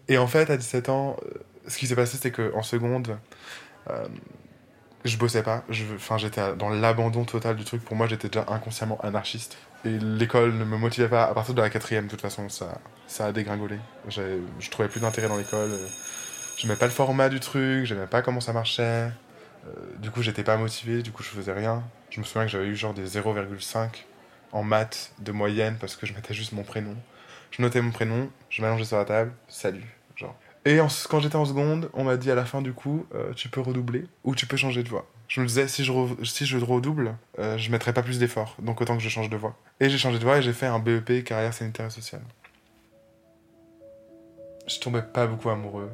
Et 0.08 0.18
en 0.18 0.28
fait, 0.28 0.50
à 0.50 0.58
17 0.58 0.90
ans, 0.90 1.18
ce 1.68 1.78
qui 1.78 1.88
s'est 1.88 1.96
passé, 1.96 2.18
c'est 2.22 2.32
qu'en 2.32 2.64
seconde, 2.64 3.18
euh, 3.90 4.08
je 5.06 5.18
bossais 5.18 5.44
pas. 5.44 5.64
Enfin, 5.96 6.18
j'étais 6.18 6.56
dans 6.56 6.70
l'abandon 6.70 7.26
total 7.26 7.56
du 7.56 7.64
truc. 7.64 7.84
Pour 7.84 7.96
moi, 7.96 8.08
j'étais 8.08 8.28
déjà 8.30 8.46
inconsciemment 8.50 9.00
anarchiste. 9.02 9.58
Et 9.86 9.98
l'école 10.00 10.54
ne 10.54 10.66
me 10.66 10.78
motivait 10.78 11.08
pas. 11.08 11.26
À 11.26 11.34
partir 11.34 11.54
de 11.54 11.62
la 11.62 11.70
quatrième, 11.70 12.06
de 12.06 12.12
toute 12.12 12.22
façon, 12.22 12.48
ça, 12.50 12.80
a 13.26 13.32
dégringolé. 13.32 13.78
Je 14.10 14.70
trouvais 14.70 14.90
plus 14.90 15.00
d'intérêt 15.00 15.28
dans 15.28 15.38
l'école. 15.38 15.72
J'aimais 16.58 16.76
pas 16.76 16.86
le 16.86 16.92
format 16.92 17.30
du 17.30 17.40
truc, 17.40 17.86
j'aimais 17.86 18.08
pas 18.08 18.24
comment 18.24 18.42
ça 18.42 18.52
marchait. 18.52 18.82
Euh, 19.68 19.72
du 20.00 20.10
coup, 20.10 20.24
j'étais 20.24 20.44
pas 20.44 20.58
motivé, 20.58 21.04
du 21.04 21.12
coup, 21.12 21.22
je 21.22 21.30
faisais 21.30 21.54
rien. 21.54 21.84
Je 22.10 22.20
me 22.20 22.26
souviens 22.26 22.46
que 22.46 22.52
j'avais 22.52 22.66
eu 22.66 22.76
genre 22.76 22.96
des 22.96 23.06
0,5 23.06 23.90
en 24.54 24.64
maths 24.64 25.12
de 25.20 25.32
moyenne 25.32 25.78
parce 25.80 25.96
que 25.96 26.08
je 26.08 26.14
mettais 26.14 26.34
juste 26.34 26.54
mon 26.54 26.64
prénom. 26.64 26.96
Je 27.52 27.62
notais 27.62 27.82
mon 27.82 27.92
prénom, 27.92 28.30
je 28.50 28.62
m'allongeais 28.62 28.86
sur 28.86 28.98
la 28.98 29.06
table, 29.06 29.32
salut. 29.48 29.97
Et 30.68 30.80
quand 31.10 31.22
j'étais 31.22 31.38
en 31.38 31.46
seconde, 31.46 31.90
on 31.94 32.04
m'a 32.04 32.18
dit 32.18 32.30
à 32.30 32.36
la 32.36 32.44
fin 32.44 32.62
du 32.62 32.74
coup, 32.74 33.06
euh, 33.16 33.32
tu 33.32 33.48
peux 33.48 33.62
redoubler 33.62 34.04
ou 34.26 34.36
tu 34.36 34.48
peux 34.48 34.58
changer 34.58 34.84
de 34.84 34.90
voix. 34.90 35.06
Je 35.30 35.40
me 35.40 35.48
disais, 35.48 35.70
si 35.70 35.86
je, 35.86 35.94
si 36.26 36.46
je 36.46 36.58
redouble, 36.58 37.16
euh, 37.40 37.58
je 37.58 37.72
mettrai 37.72 37.94
pas 37.94 38.04
plus 38.04 38.20
d'efforts, 38.20 38.58
donc 38.60 38.82
autant 38.82 38.98
que 38.98 39.02
je 39.02 39.08
change 39.08 39.30
de 39.30 39.38
voix. 39.38 39.56
Et 39.80 39.90
j'ai 39.90 39.98
changé 39.98 40.20
de 40.20 40.26
voix 40.26 40.40
et 40.40 40.42
j'ai 40.42 40.52
fait 40.52 40.66
un 40.66 40.80
BEP 40.80 41.24
carrière 41.24 41.54
sanitaire 41.54 41.86
et 41.86 41.90
sociale. 41.90 42.22
Je 44.68 44.78
tombais 44.80 45.04
pas 45.04 45.26
beaucoup 45.26 45.50
amoureux. 45.50 45.90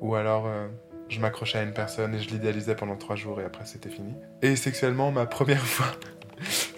Ou 0.00 0.14
alors, 0.14 0.46
euh, 0.46 0.68
je 1.10 1.20
m'accrochais 1.20 1.58
à 1.58 1.62
une 1.62 1.74
personne 1.74 2.14
et 2.14 2.20
je 2.20 2.30
l'idéalisais 2.30 2.76
pendant 2.76 2.96
trois 2.96 3.16
jours 3.16 3.38
et 3.42 3.44
après 3.44 3.66
c'était 3.66 3.90
fini. 3.90 4.14
Et 4.40 4.56
sexuellement, 4.56 5.12
ma 5.12 5.26
première 5.26 5.66
fois, 5.66 5.92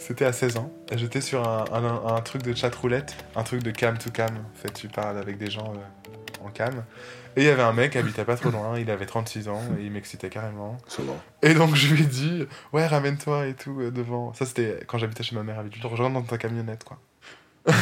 c'était 0.03 0.25
à 0.25 0.33
16 0.33 0.57
ans. 0.57 0.73
J'étais 0.95 1.21
sur 1.21 1.49
un, 1.49 1.65
un, 1.73 2.15
un, 2.15 2.21
truc 2.21 2.43
de 2.43 2.55
chat 2.55 2.75
roulette, 2.75 3.15
un 3.37 3.45
truc 3.45 3.63
de 3.63 3.71
cam 3.71 3.97
to 3.97 4.11
cam. 4.11 4.35
En 4.37 4.57
fait, 4.57 4.73
tu 4.73 4.89
parles 4.89 5.17
avec 5.17 5.39
des 5.39 5.51
gens 5.51 5.73
en 6.45 6.51
cam. 6.51 6.85
Et 7.37 7.43
il 7.43 7.47
y 7.47 7.49
avait 7.49 7.63
un 7.63 7.73
mec 7.73 7.93
qui 7.93 7.99
habitait 7.99 8.25
pas 8.25 8.37
trop 8.37 8.51
loin, 8.51 8.79
il 8.79 8.91
avait 8.91 9.07
36 9.07 9.49
ans 9.49 9.63
et 9.79 9.85
il 9.85 9.91
m'excitait 9.91 10.29
carrément. 10.29 10.77
Et 11.41 11.55
donc 11.55 11.75
je 11.75 11.95
lui 11.95 12.03
ai 12.03 12.07
dit, 12.07 12.47
ouais, 12.75 12.87
ramène-toi 12.87 13.47
et 13.47 13.55
tout 13.55 13.81
euh, 13.81 13.91
devant. 13.91 14.35
Ça 14.35 14.45
c'était 14.45 14.81
quand 14.87 14.99
j'habitais 14.99 15.23
chez 15.23 15.35
ma 15.35 15.43
mère, 15.43 15.61
elle 15.61 15.71
je 15.75 15.87
rentre 15.87 16.13
dans 16.13 16.23
ta 16.23 16.37
camionnette 16.37 16.85
quoi. 16.85 16.99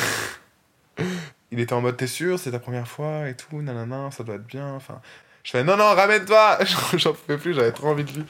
il 1.51 1.59
était 1.59 1.73
en 1.73 1.81
mode, 1.81 1.97
t'es 1.97 2.07
sûr, 2.07 2.39
c'est 2.39 2.53
ta 2.53 2.61
première 2.61 2.87
fois 2.87 3.29
et 3.29 3.35
tout, 3.35 3.61
nanana, 3.61 4.13
ça 4.13 4.23
doit 4.23 4.37
être 4.37 4.47
bien. 4.47 4.73
Enfin, 4.75 5.01
je 5.43 5.53
fais 5.53 5.65
non, 5.65 5.77
non, 5.77 5.95
ramène-toi 5.95 6.59
J'en 6.95 7.13
pouvais 7.13 7.39
plus, 7.39 7.55
j'avais 7.55 7.73
trop 7.73 7.89
envie 7.89 8.05
de 8.05 8.13
lui. 8.13 8.25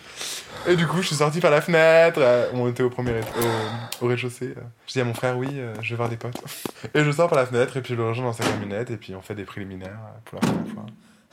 Et 0.66 0.76
du 0.76 0.86
coup, 0.86 1.00
je 1.00 1.08
suis 1.08 1.16
sorti 1.16 1.40
par 1.40 1.50
la 1.50 1.60
fenêtre. 1.60 2.18
Euh, 2.20 2.48
on 2.52 2.68
était 2.68 2.82
au 2.82 2.90
premier 2.90 3.12
au, 4.00 4.06
rez-de-chaussée. 4.06 4.54
Euh. 4.56 4.62
Je 4.86 4.92
dis 4.92 5.00
à 5.00 5.04
mon 5.04 5.14
frère, 5.14 5.36
oui, 5.36 5.48
euh, 5.52 5.74
je 5.80 5.90
vais 5.90 5.96
voir 5.96 6.08
des 6.08 6.16
potes. 6.16 6.36
Et 6.94 7.02
je 7.02 7.10
sors 7.10 7.28
par 7.28 7.38
la 7.38 7.46
fenêtre 7.46 7.76
et 7.76 7.82
puis 7.82 7.94
je 7.94 7.98
le 7.98 8.06
rejoins 8.06 8.26
dans 8.26 8.32
sa 8.32 8.44
camionnette 8.44 8.90
et 8.90 8.96
puis 8.96 9.14
on 9.14 9.22
fait 9.22 9.34
des 9.34 9.44
préliminaires 9.44 9.98
pour 10.24 10.38
la 10.40 10.46
première 10.46 10.72
fois. 10.72 10.86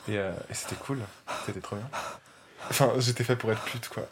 Et, 0.10 0.16
et 0.16 0.54
c'était 0.54 0.76
cool, 0.76 1.00
c'était 1.46 1.60
trop 1.60 1.76
bien. 1.76 1.88
Enfin, 2.70 2.92
j'étais 3.00 3.24
fait 3.24 3.36
pour 3.36 3.52
être 3.52 3.62
pute, 3.64 3.90
quoi. 3.90 4.04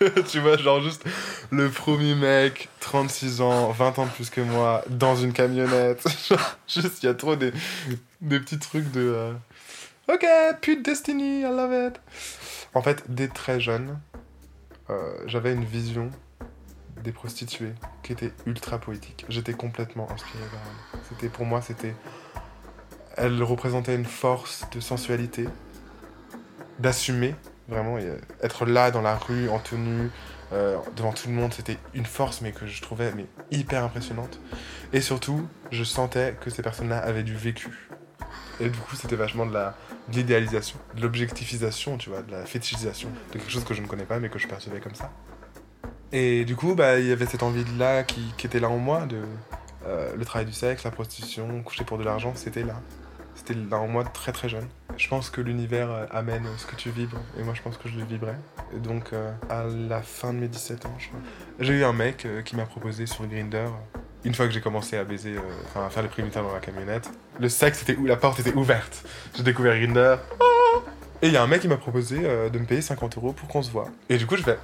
tu 0.28 0.40
vois, 0.40 0.56
genre 0.56 0.80
juste 0.80 1.04
le 1.50 1.70
premier 1.70 2.14
mec, 2.14 2.68
36 2.80 3.40
ans, 3.40 3.70
20 3.70 3.98
ans 3.98 4.06
de 4.06 4.10
plus 4.10 4.30
que 4.30 4.40
moi, 4.40 4.82
dans 4.88 5.16
une 5.16 5.32
camionnette. 5.32 6.06
juste, 6.68 7.02
il 7.02 7.06
y 7.06 7.08
a 7.08 7.14
trop 7.14 7.36
des, 7.36 7.52
des 8.20 8.40
petits 8.40 8.58
trucs 8.58 8.90
de. 8.92 9.32
Ok, 10.08 10.24
pute 10.60 10.84
Destiny, 10.84 11.40
I 11.40 11.44
love 11.44 11.72
it. 11.72 12.00
En 12.74 12.82
fait, 12.82 13.04
dès 13.08 13.26
très 13.26 13.58
jeune, 13.58 13.98
euh, 14.88 15.16
j'avais 15.26 15.52
une 15.52 15.64
vision 15.64 16.10
des 17.02 17.10
prostituées 17.10 17.74
qui 18.04 18.12
était 18.12 18.32
ultra 18.46 18.78
poétique. 18.78 19.26
J'étais 19.28 19.52
complètement 19.52 20.08
inspiré 20.10 20.44
par 20.52 20.60
elles. 20.60 21.00
C'était 21.08 21.28
pour 21.28 21.44
moi, 21.44 21.60
c'était. 21.60 21.94
Elles 23.16 23.42
représentaient 23.42 23.96
une 23.96 24.04
force 24.04 24.64
de 24.70 24.78
sensualité, 24.78 25.48
d'assumer 26.78 27.34
vraiment 27.68 27.96
euh, 27.96 28.16
être 28.42 28.64
là 28.64 28.90
dans 28.90 29.02
la 29.02 29.16
rue 29.16 29.48
en 29.48 29.58
tenue 29.58 30.10
euh, 30.52 30.76
devant 30.96 31.12
tout 31.12 31.28
le 31.28 31.34
monde, 31.34 31.52
c'était 31.52 31.78
une 31.94 32.06
force 32.06 32.40
mais 32.40 32.52
que 32.52 32.66
je 32.66 32.80
trouvais 32.80 33.12
hyper 33.50 33.82
impressionnante. 33.84 34.38
Et 34.92 35.00
surtout, 35.00 35.48
je 35.72 35.82
sentais 35.82 36.36
que 36.40 36.50
ces 36.50 36.62
personnes-là 36.62 36.98
avaient 36.98 37.24
du 37.24 37.34
vécu. 37.34 37.90
Et 38.60 38.68
du 38.70 38.78
coup, 38.78 38.96
c'était 38.96 39.16
vachement 39.16 39.46
de 39.46 39.58
l'idéalisation, 40.12 40.78
de 40.94 41.02
l'objectifisation, 41.02 41.98
tu 41.98 42.10
vois, 42.10 42.22
de 42.22 42.32
la 42.32 42.46
fétichisation, 42.46 43.08
de 43.28 43.38
quelque 43.38 43.50
chose 43.50 43.64
que 43.64 43.74
je 43.74 43.82
ne 43.82 43.86
connais 43.86 44.04
pas 44.04 44.18
mais 44.18 44.28
que 44.28 44.38
je 44.38 44.46
percevais 44.46 44.80
comme 44.80 44.94
ça. 44.94 45.10
Et 46.12 46.44
du 46.44 46.56
coup, 46.56 46.74
bah, 46.74 46.98
il 46.98 47.06
y 47.06 47.12
avait 47.12 47.26
cette 47.26 47.42
envie-là 47.42 48.04
qui, 48.04 48.32
était 48.44 48.60
là 48.60 48.70
en 48.70 48.78
moi, 48.78 49.06
de 49.06 49.22
euh, 49.86 50.14
le 50.16 50.24
travail 50.24 50.46
du 50.46 50.52
sexe, 50.52 50.84
la 50.84 50.90
prostitution, 50.90 51.62
coucher 51.62 51.84
pour 51.84 51.98
de 51.98 52.04
l'argent, 52.04 52.32
c'était 52.34 52.62
là. 52.62 52.80
C'était 53.34 53.54
là 53.54 53.76
en 53.78 53.88
moi 53.88 54.04
très 54.04 54.32
très 54.32 54.48
jeune. 54.48 54.66
Je 54.96 55.08
pense 55.08 55.28
que 55.28 55.42
l'univers 55.42 55.90
euh, 55.90 56.06
amène 56.10 56.46
ce 56.56 56.64
que 56.64 56.74
tu 56.74 56.90
vibres, 56.90 57.20
et 57.38 57.42
moi 57.42 57.52
je 57.52 57.60
pense 57.60 57.76
que 57.76 57.88
je 57.88 57.98
le 57.98 58.04
vibrais. 58.04 58.38
Et 58.74 58.78
donc, 58.78 59.12
euh, 59.12 59.30
à 59.50 59.64
la 59.64 60.00
fin 60.00 60.32
de 60.32 60.38
mes 60.38 60.48
17 60.48 60.86
ans, 60.86 60.96
j'ai 61.60 61.74
eu 61.74 61.84
un 61.84 61.92
mec 61.92 62.26
qui 62.44 62.56
m'a 62.56 62.64
proposé 62.64 63.04
sur 63.06 63.26
Grinder. 63.26 63.68
Une 64.24 64.34
fois 64.34 64.46
que 64.46 64.52
j'ai 64.52 64.60
commencé 64.60 64.96
à 64.96 65.04
baiser, 65.04 65.36
euh, 65.36 65.40
enfin 65.66 65.86
à 65.86 65.90
faire 65.90 66.02
les 66.02 66.08
préliminaires 66.08 66.42
dans 66.42 66.52
la 66.52 66.60
camionnette, 66.60 67.10
le 67.38 67.48
sexe 67.48 67.82
était 67.82 67.96
où 67.96 68.06
la 68.06 68.16
porte 68.16 68.40
était 68.40 68.54
ouverte. 68.54 69.04
J'ai 69.36 69.42
découvert 69.42 69.78
Grinder. 69.78 70.16
Et 71.22 71.28
il 71.28 71.32
y 71.32 71.36
a 71.36 71.42
un 71.42 71.46
mec 71.46 71.62
qui 71.62 71.68
m'a 71.68 71.76
proposé 71.76 72.20
euh, 72.24 72.50
de 72.50 72.58
me 72.58 72.66
payer 72.66 72.82
50 72.82 73.16
euros 73.16 73.32
pour 73.32 73.48
qu'on 73.48 73.62
se 73.62 73.70
voit. 73.70 73.88
Et 74.08 74.18
du 74.18 74.26
coup, 74.26 74.36
je 74.36 74.42
fais 74.42 74.58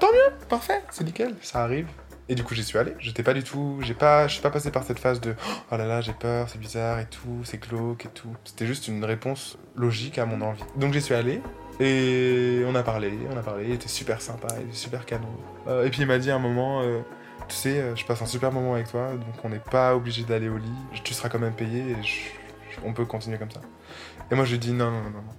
tant 0.00 0.10
mieux, 0.12 0.34
parfait, 0.48 0.82
c'est 0.90 1.04
nickel, 1.04 1.34
ça 1.42 1.62
arrive. 1.62 1.86
Et 2.28 2.34
du 2.34 2.44
coup, 2.44 2.54
j'y 2.54 2.64
suis 2.64 2.78
allé. 2.78 2.94
J'étais 2.98 3.22
pas 3.22 3.34
du 3.34 3.42
tout, 3.42 3.78
j'ai 3.82 3.94
pas, 3.94 4.26
je 4.26 4.34
suis 4.34 4.42
pas 4.42 4.50
passé 4.50 4.70
par 4.70 4.84
cette 4.84 4.98
phase 4.98 5.20
de 5.20 5.34
oh 5.70 5.76
là 5.76 5.86
là, 5.86 6.00
j'ai 6.00 6.12
peur, 6.12 6.48
c'est 6.48 6.58
bizarre 6.58 6.98
et 6.98 7.06
tout, 7.06 7.40
c'est 7.44 7.58
glauque 7.58 8.06
et 8.06 8.08
tout. 8.08 8.34
C'était 8.44 8.66
juste 8.66 8.88
une 8.88 9.04
réponse 9.04 9.58
logique 9.76 10.18
à 10.18 10.26
mon 10.26 10.40
envie. 10.40 10.62
Donc 10.76 10.92
j'y 10.92 11.02
suis 11.02 11.14
allé. 11.14 11.40
Et 11.80 12.62
on 12.66 12.74
a 12.74 12.82
parlé, 12.82 13.12
on 13.30 13.36
a 13.36 13.42
parlé, 13.42 13.64
il 13.68 13.72
était 13.72 13.88
super 13.88 14.20
sympa, 14.20 14.48
il 14.60 14.68
était 14.68 14.76
super 14.76 15.04
canon. 15.04 15.28
Euh, 15.66 15.84
et 15.84 15.90
puis 15.90 16.02
il 16.02 16.06
m'a 16.06 16.18
dit 16.18 16.30
à 16.30 16.36
un 16.36 16.38
moment, 16.38 16.82
tu 17.52 17.58
sais, 17.58 17.80
euh, 17.80 17.94
je 17.94 18.06
passe 18.06 18.22
un 18.22 18.26
super 18.26 18.50
moment 18.50 18.74
avec 18.74 18.90
toi, 18.90 19.10
donc 19.10 19.44
on 19.44 19.50
n'est 19.50 19.58
pas 19.58 19.94
obligé 19.94 20.24
d'aller 20.24 20.48
au 20.48 20.56
lit, 20.56 20.72
tu 21.04 21.12
seras 21.12 21.28
quand 21.28 21.38
même 21.38 21.52
payé 21.52 21.90
et 21.90 21.96
on 22.82 22.94
peut 22.94 23.04
continuer 23.04 23.36
comme 23.36 23.50
ça. 23.50 23.60
Et 24.30 24.34
moi 24.34 24.46
je 24.46 24.52
lui 24.52 24.58
dis 24.58 24.72
non, 24.72 24.90
non, 24.90 25.02
non, 25.02 25.10
non. 25.10 25.34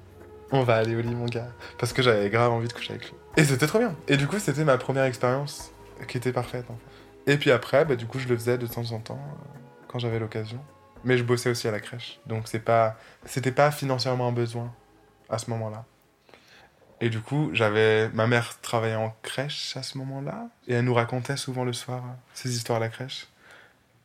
On 0.51 0.62
va 0.62 0.75
aller 0.75 0.96
au 0.96 1.01
lit, 1.01 1.15
mon 1.15 1.25
gars. 1.25 1.48
Parce 1.79 1.93
que 1.93 2.03
j'avais 2.03 2.29
grave 2.29 2.51
envie 2.51 2.67
de 2.67 2.74
coucher 2.74 2.91
avec 2.91 3.10
lui. 3.10 3.15
Et 3.38 3.43
c'était 3.43 3.65
trop 3.65 3.79
bien. 3.79 3.96
Et 4.08 4.17
du 4.17 4.27
coup, 4.27 4.38
c'était 4.38 4.63
ma 4.63 4.77
première 4.77 5.05
expérience 5.05 5.72
qui 6.08 6.17
était 6.17 6.32
parfaite. 6.32 6.65
Et 7.25 7.38
puis 7.38 7.50
après, 7.50 7.86
bah, 7.86 7.96
du 7.96 8.05
coup, 8.05 8.20
je 8.20 8.27
le 8.27 8.36
faisais 8.38 8.60
de 8.60 8.67
temps 8.67 8.91
en 8.91 9.00
temps, 9.00 9.20
euh, 9.20 9.67
quand 9.88 9.98
j'avais 9.98 10.20
l'occasion. 10.20 10.60
Mais 11.03 11.17
je 11.17 11.24
bossais 11.24 11.50
aussi 11.50 11.67
à 11.67 11.72
la 11.72 11.79
crèche. 11.79 12.20
Donc, 12.27 12.48
c'est 12.48 12.60
pas... 12.60 12.98
c'était 13.25 13.51
pas 13.51 13.72
financièrement 13.72 14.27
un 14.27 14.32
besoin 14.32 14.72
à 15.27 15.39
ce 15.39 15.50
moment-là. 15.50 15.86
Et 17.03 17.10
du 17.10 17.19
coup, 17.19 17.50
j'avais... 17.51 18.07
Ma 18.13 18.27
mère 18.27 18.62
travaillait 18.62 18.95
en 18.95 19.13
crèche 19.24 19.75
à 19.75 19.83
ce 19.83 19.98
moment-là. 19.98 20.48
Et 20.69 20.74
elle 20.75 20.86
nous 20.86 20.93
racontait 20.93 21.36
souvent 21.36 21.65
le 21.65 21.74
soir 21.74 21.98
euh, 21.98 22.13
ces 22.33 22.55
histoires 22.55 22.77
à 22.77 22.79
la 22.79 22.88
crèche. 22.88 23.27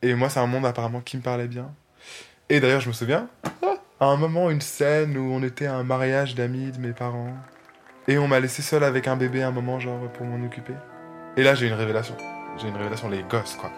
Et 0.01 0.13
moi, 0.15 0.29
c'est 0.29 0.41
un 0.41 0.47
monde 0.47 0.65
apparemment 0.65 0.99
qui 0.99 1.15
me 1.15 1.21
parlait 1.21 1.47
bien. 1.47 1.71
Et 2.49 2.59
d'ailleurs, 2.59 2.81
je 2.81 2.89
me 2.89 2.93
souviens, 2.93 3.29
à 4.01 4.05
un 4.07 4.17
moment, 4.17 4.49
une 4.49 4.59
scène 4.59 5.15
où 5.15 5.31
on 5.31 5.41
était 5.43 5.65
à 5.65 5.75
un 5.75 5.83
mariage 5.83 6.35
d'amis 6.35 6.73
de 6.73 6.77
mes 6.77 6.91
parents. 6.91 7.33
Et 8.09 8.17
on 8.17 8.27
m'a 8.27 8.41
laissé 8.41 8.61
seul 8.61 8.83
avec 8.83 9.07
un 9.07 9.15
bébé 9.15 9.43
un 9.43 9.51
moment, 9.51 9.79
genre, 9.79 10.11
pour 10.11 10.25
m'en 10.25 10.45
occuper. 10.45 10.73
Et 11.37 11.43
là, 11.43 11.55
j'ai 11.55 11.67
une 11.67 11.75
révélation. 11.75 12.17
J'ai 12.57 12.67
une 12.67 12.75
révélation, 12.75 13.07
les 13.07 13.23
gosses, 13.23 13.55
quoi. 13.55 13.71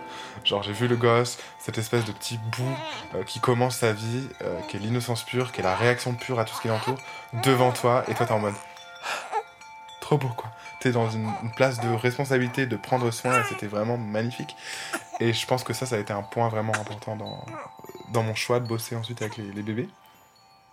Genre, 0.43 0.63
j'ai 0.63 0.73
vu 0.73 0.87
le 0.87 0.95
gosse, 0.95 1.37
cette 1.59 1.77
espèce 1.77 2.05
de 2.05 2.11
petit 2.11 2.39
bout 2.57 2.77
euh, 3.13 3.23
qui 3.23 3.39
commence 3.39 3.77
sa 3.77 3.93
vie, 3.93 4.27
euh, 4.41 4.59
qui 4.61 4.77
est 4.77 4.79
l'innocence 4.79 5.23
pure, 5.23 5.51
qui 5.51 5.59
est 5.59 5.63
la 5.63 5.75
réaction 5.75 6.15
pure 6.15 6.39
à 6.39 6.45
tout 6.45 6.55
ce 6.55 6.61
qui 6.61 6.69
l'entoure, 6.69 6.97
devant 7.43 7.71
toi, 7.71 8.03
et 8.07 8.15
toi, 8.15 8.25
t'es 8.25 8.31
en 8.31 8.39
mode. 8.39 8.55
Trop 10.11 10.17
beau, 10.17 10.33
quoi. 10.35 10.51
T'es 10.81 10.91
dans 10.91 11.09
une, 11.09 11.31
place 11.55 11.79
de 11.79 11.87
responsabilité, 11.87 12.65
de 12.65 12.75
prendre 12.75 13.09
soin, 13.11 13.39
et 13.39 13.43
c'était 13.47 13.67
vraiment 13.67 13.97
magnifique. 13.97 14.57
Et 15.21 15.31
je 15.31 15.47
pense 15.47 15.63
que 15.63 15.71
ça, 15.71 15.85
ça 15.85 15.95
a 15.95 15.99
été 15.99 16.11
un 16.11 16.21
point 16.21 16.49
vraiment 16.49 16.73
important 16.75 17.15
dans, 17.15 17.45
dans 18.11 18.21
mon 18.21 18.35
choix 18.35 18.59
de 18.59 18.67
bosser 18.67 18.97
ensuite 18.97 19.21
avec 19.21 19.37
les, 19.37 19.61
bébés. 19.61 19.87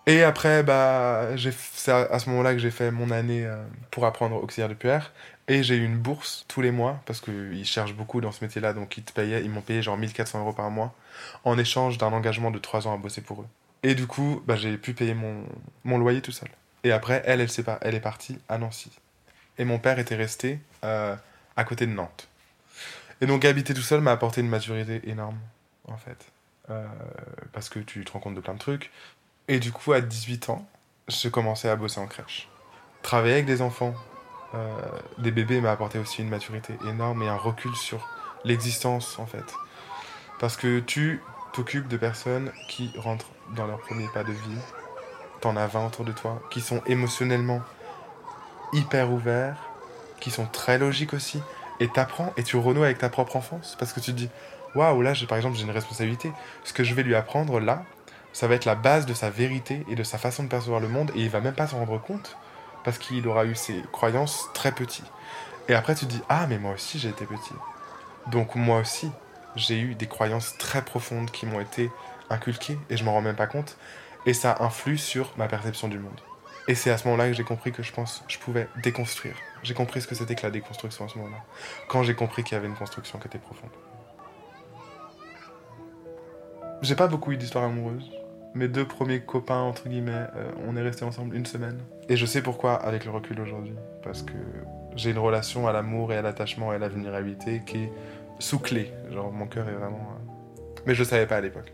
Et 0.09 0.25
après, 0.25 0.65
bah, 0.65 1.29
c'est 1.37 1.93
à, 1.93 2.19
ce 2.19 2.29
moment-là 2.31 2.53
que 2.55 2.59
j'ai 2.59 2.73
fait 2.73 2.91
mon 2.91 3.13
année 3.13 3.47
euh, 3.47 3.63
pour 3.93 4.07
apprendre 4.07 4.43
auxiliaire 4.43 4.69
de 4.69 4.75
puère. 4.75 5.13
Et 5.47 5.63
j'ai 5.63 5.77
eu 5.77 5.85
une 5.85 5.99
bourse 5.99 6.45
tous 6.49 6.61
les 6.61 6.73
mois, 6.73 7.01
parce 7.07 7.21
qu'ils 7.21 7.65
cherchent 7.65 7.95
beaucoup 7.95 8.21
dans 8.21 8.33
ce 8.33 8.45
métier-là, 8.45 8.73
donc 8.73 8.97
ils 8.97 9.05
te 9.05 9.13
payaient, 9.13 9.45
ils 9.45 9.51
m'ont 9.51 9.61
payé 9.61 9.83
genre 9.83 9.97
1400 9.97 10.41
euros 10.41 10.53
par 10.53 10.69
mois, 10.73 10.93
en 11.45 11.57
échange 11.59 11.97
d'un 11.97 12.13
engagement 12.13 12.51
de 12.51 12.59
3 12.59 12.89
ans 12.89 12.95
à 12.95 12.97
bosser 12.97 13.21
pour 13.21 13.43
eux. 13.43 13.49
Et 13.85 13.95
du 13.95 14.09
coup, 14.09 14.43
bah, 14.49 14.57
j'ai 14.57 14.77
pu 14.79 14.95
payer 14.95 15.15
mon, 15.15 15.45
mon 15.85 15.97
loyer 15.97 16.23
tout 16.23 16.33
seul. 16.33 16.49
Et 16.83 16.91
après, 16.91 17.23
elle, 17.25 17.41
elle, 17.41 17.65
pas, 17.65 17.79
elle 17.83 17.95
est 17.95 18.01
partie 18.01 18.37
à 18.49 18.59
Nancy. 18.59 18.91
Et 19.59 19.65
mon 19.65 19.79
père 19.79 19.99
était 19.99 20.15
resté 20.15 20.61
euh, 20.85 21.15
à 21.57 21.65
côté 21.65 21.87
de 21.87 21.93
Nantes. 21.93 22.29
Et 23.21 23.27
donc 23.27 23.45
habiter 23.45 23.75
tout 23.75 23.83
seul 23.83 24.01
m'a 24.01 24.13
apporté 24.13 24.41
une 24.41 24.49
maturité 24.49 25.01
énorme, 25.09 25.39
en 25.87 25.97
fait. 25.97 26.33
Euh, 26.71 26.87
parce 27.53 27.69
que 27.69 27.81
tu 27.81 28.05
te 28.05 28.13
rends 28.13 28.21
compte 28.21 28.35
de 28.35 28.41
plein 28.41 28.55
de 28.55 28.59
trucs. 28.59 28.91
Et 29.49 29.59
du 29.59 29.73
coup, 29.73 29.93
à 29.93 30.01
18 30.01 30.51
ans, 30.51 30.69
j'ai 31.09 31.31
commencé 31.31 31.69
à 31.69 31.77
bosser 31.77 32.01
en 32.01 32.07
crèche. 32.07 32.49
Travailler 33.03 33.35
avec 33.35 33.47
des 33.47 33.63
enfants, 33.63 33.95
euh, 34.55 34.69
des 35.19 35.31
bébés 35.31 35.61
m'a 35.61 35.73
apporté 35.73 35.99
aussi 35.99 36.23
une 36.23 36.29
maturité 36.29 36.75
énorme 36.87 37.23
et 37.23 37.29
un 37.29 37.37
recul 37.37 37.75
sur 37.75 38.07
l'existence, 38.45 39.19
en 39.19 39.27
fait. 39.27 39.55
Parce 40.39 40.57
que 40.57 40.81
tu 40.81 41.21
t'occupes 41.53 41.89
de 41.89 41.97
personnes 41.97 42.53
qui 42.69 42.93
rentrent 42.97 43.31
dans 43.57 43.67
leur 43.67 43.81
premier 43.81 44.07
pas 44.13 44.23
de 44.23 44.33
vie. 44.33 44.59
T'en 45.41 45.57
as 45.57 45.67
20 45.67 45.87
autour 45.87 46.05
de 46.05 46.13
toi, 46.13 46.43
qui 46.51 46.61
sont 46.61 46.83
émotionnellement 46.87 47.63
hyper 48.73 49.11
ouverts, 49.11 49.57
qui 50.21 50.31
sont 50.31 50.47
très 50.47 50.79
logiques 50.79 51.15
aussi. 51.15 51.41
Et 51.81 51.89
t'apprends 51.89 52.33
et 52.37 52.43
tu 52.43 52.57
renoues 52.57 52.83
avec 52.83 52.99
ta 52.99 53.09
propre 53.09 53.37
enfance. 53.37 53.77
Parce 53.79 53.93
que 53.93 54.01
tu 54.01 54.13
te 54.13 54.17
dis, 54.17 54.29
waouh, 54.75 55.01
là, 55.03 55.13
par 55.29 55.39
exemple, 55.39 55.57
j'ai 55.57 55.65
une 55.65 55.71
responsabilité. 55.71 56.33
Ce 56.65 56.73
que 56.73 56.83
je 56.83 56.95
vais 56.95 57.03
lui 57.03 57.15
apprendre 57.15 57.61
là, 57.61 57.85
ça 58.33 58.49
va 58.49 58.55
être 58.55 58.65
la 58.65 58.75
base 58.75 59.07
de 59.07 59.15
sa 59.15 59.31
vérité 59.31 59.85
et 59.89 59.95
de 59.95 60.03
sa 60.03 60.19
façon 60.19 60.43
de 60.43 60.49
percevoir 60.49 60.81
le 60.81 60.89
monde. 60.89 61.13
Et 61.15 61.21
il 61.21 61.31
va 61.31 61.41
même 61.41 61.55
pas 61.55 61.69
s'en 61.69 61.79
rendre 61.79 62.01
compte. 62.01 62.37
Parce 62.85 62.99
qu'il 62.99 63.27
aura 63.29 63.45
eu 63.45 63.55
ses 63.55 63.83
croyances 63.93 64.49
très 64.55 64.73
petits. 64.73 65.05
Et 65.69 65.75
après, 65.75 65.95
tu 65.95 66.07
te 66.07 66.11
dis, 66.11 66.23
ah, 66.29 66.47
mais 66.49 66.59
moi 66.59 66.73
aussi, 66.73 66.99
j'ai 66.99 67.11
été 67.11 67.27
petit. 67.27 67.55
Donc, 68.29 68.55
moi 68.55 68.81
aussi, 68.81 69.11
j'ai 69.57 69.79
eu 69.79 69.95
des 69.95 70.07
croyances 70.07 70.57
très 70.59 70.83
profondes 70.83 71.31
qui 71.31 71.47
m'ont 71.47 71.61
été 71.61 71.91
inculquées 72.31 72.79
et 72.91 72.97
je 72.97 73.05
m'en 73.05 73.13
rends 73.13 73.23
même 73.23 73.37
pas 73.37 73.47
compte. 73.47 73.77
Et 74.27 74.35
ça 74.35 74.57
influe 74.61 74.99
sur 74.99 75.33
ma 75.37 75.49
perception 75.49 75.89
du 75.89 75.99
monde. 75.99 76.21
Et 76.69 76.75
c'est 76.75 76.91
à 76.91 76.99
ce 76.99 77.07
moment-là 77.09 77.29
que 77.29 77.35
j'ai 77.35 77.45
compris 77.45 77.73
que 77.73 77.83
je 77.83 77.93
pense 77.93 78.23
je 78.29 78.39
pouvais 78.39 78.69
déconstruire. 78.83 79.35
J'ai 79.63 79.73
compris 79.73 80.03
ce 80.03 80.07
que 80.07 80.15
c'était 80.15 80.35
que 80.35 80.43
la 80.43 80.51
déconstruction 80.51 81.07
à 81.07 81.09
ce 81.09 81.17
moment-là. 81.19 81.43
Quand 81.89 82.03
j'ai 82.03 82.15
compris 82.15 82.45
qu'il 82.45 82.53
y 82.53 82.59
avait 82.59 82.69
une 82.69 82.77
construction 82.77 83.19
qui 83.19 83.27
était 83.27 83.39
profonde. 83.39 83.71
J'ai 86.83 86.95
pas 86.95 87.09
beaucoup 87.09 87.33
eu 87.33 87.39
d'histoires 87.39 87.65
amoureuses. 87.65 88.11
Mes 88.55 88.69
deux 88.69 88.87
premiers 88.87 89.21
copains, 89.21 89.61
entre 89.61 89.89
guillemets, 89.89 90.27
euh, 90.37 90.51
on 90.67 90.77
est 90.77 90.83
restés 90.83 91.05
ensemble 91.05 91.35
une 91.35 91.47
semaine. 91.47 91.81
Et 92.09 92.17
je 92.17 92.27
sais 92.27 92.43
pourquoi 92.43 92.75
avec 92.75 93.05
le 93.07 93.11
recul 93.13 93.41
aujourd'hui. 93.41 93.75
Parce 94.03 94.23
que 94.23 94.35
j'ai 94.95 95.11
une 95.11 95.19
relation 95.19 95.67
à 95.67 95.73
l'amour 95.73 96.13
et 96.13 96.19
à 96.19 96.23
l'attachement 96.23 96.73
et 96.73 96.77
à 96.77 96.79
la 96.79 96.89
vulnérabilité 96.89 97.63
qui 97.67 97.85
est 97.85 97.93
sous 98.39 98.59
clé. 98.59 98.93
Genre 99.11 99.33
mon 99.33 99.47
cœur 99.47 99.69
est 99.69 99.75
vraiment... 99.75 100.13
euh, 100.13 100.81
Mais 100.87 100.95
je 100.95 101.01
le 101.01 101.05
savais 101.09 101.27
pas 101.27 101.37
à 101.37 101.41
l'époque. 101.41 101.73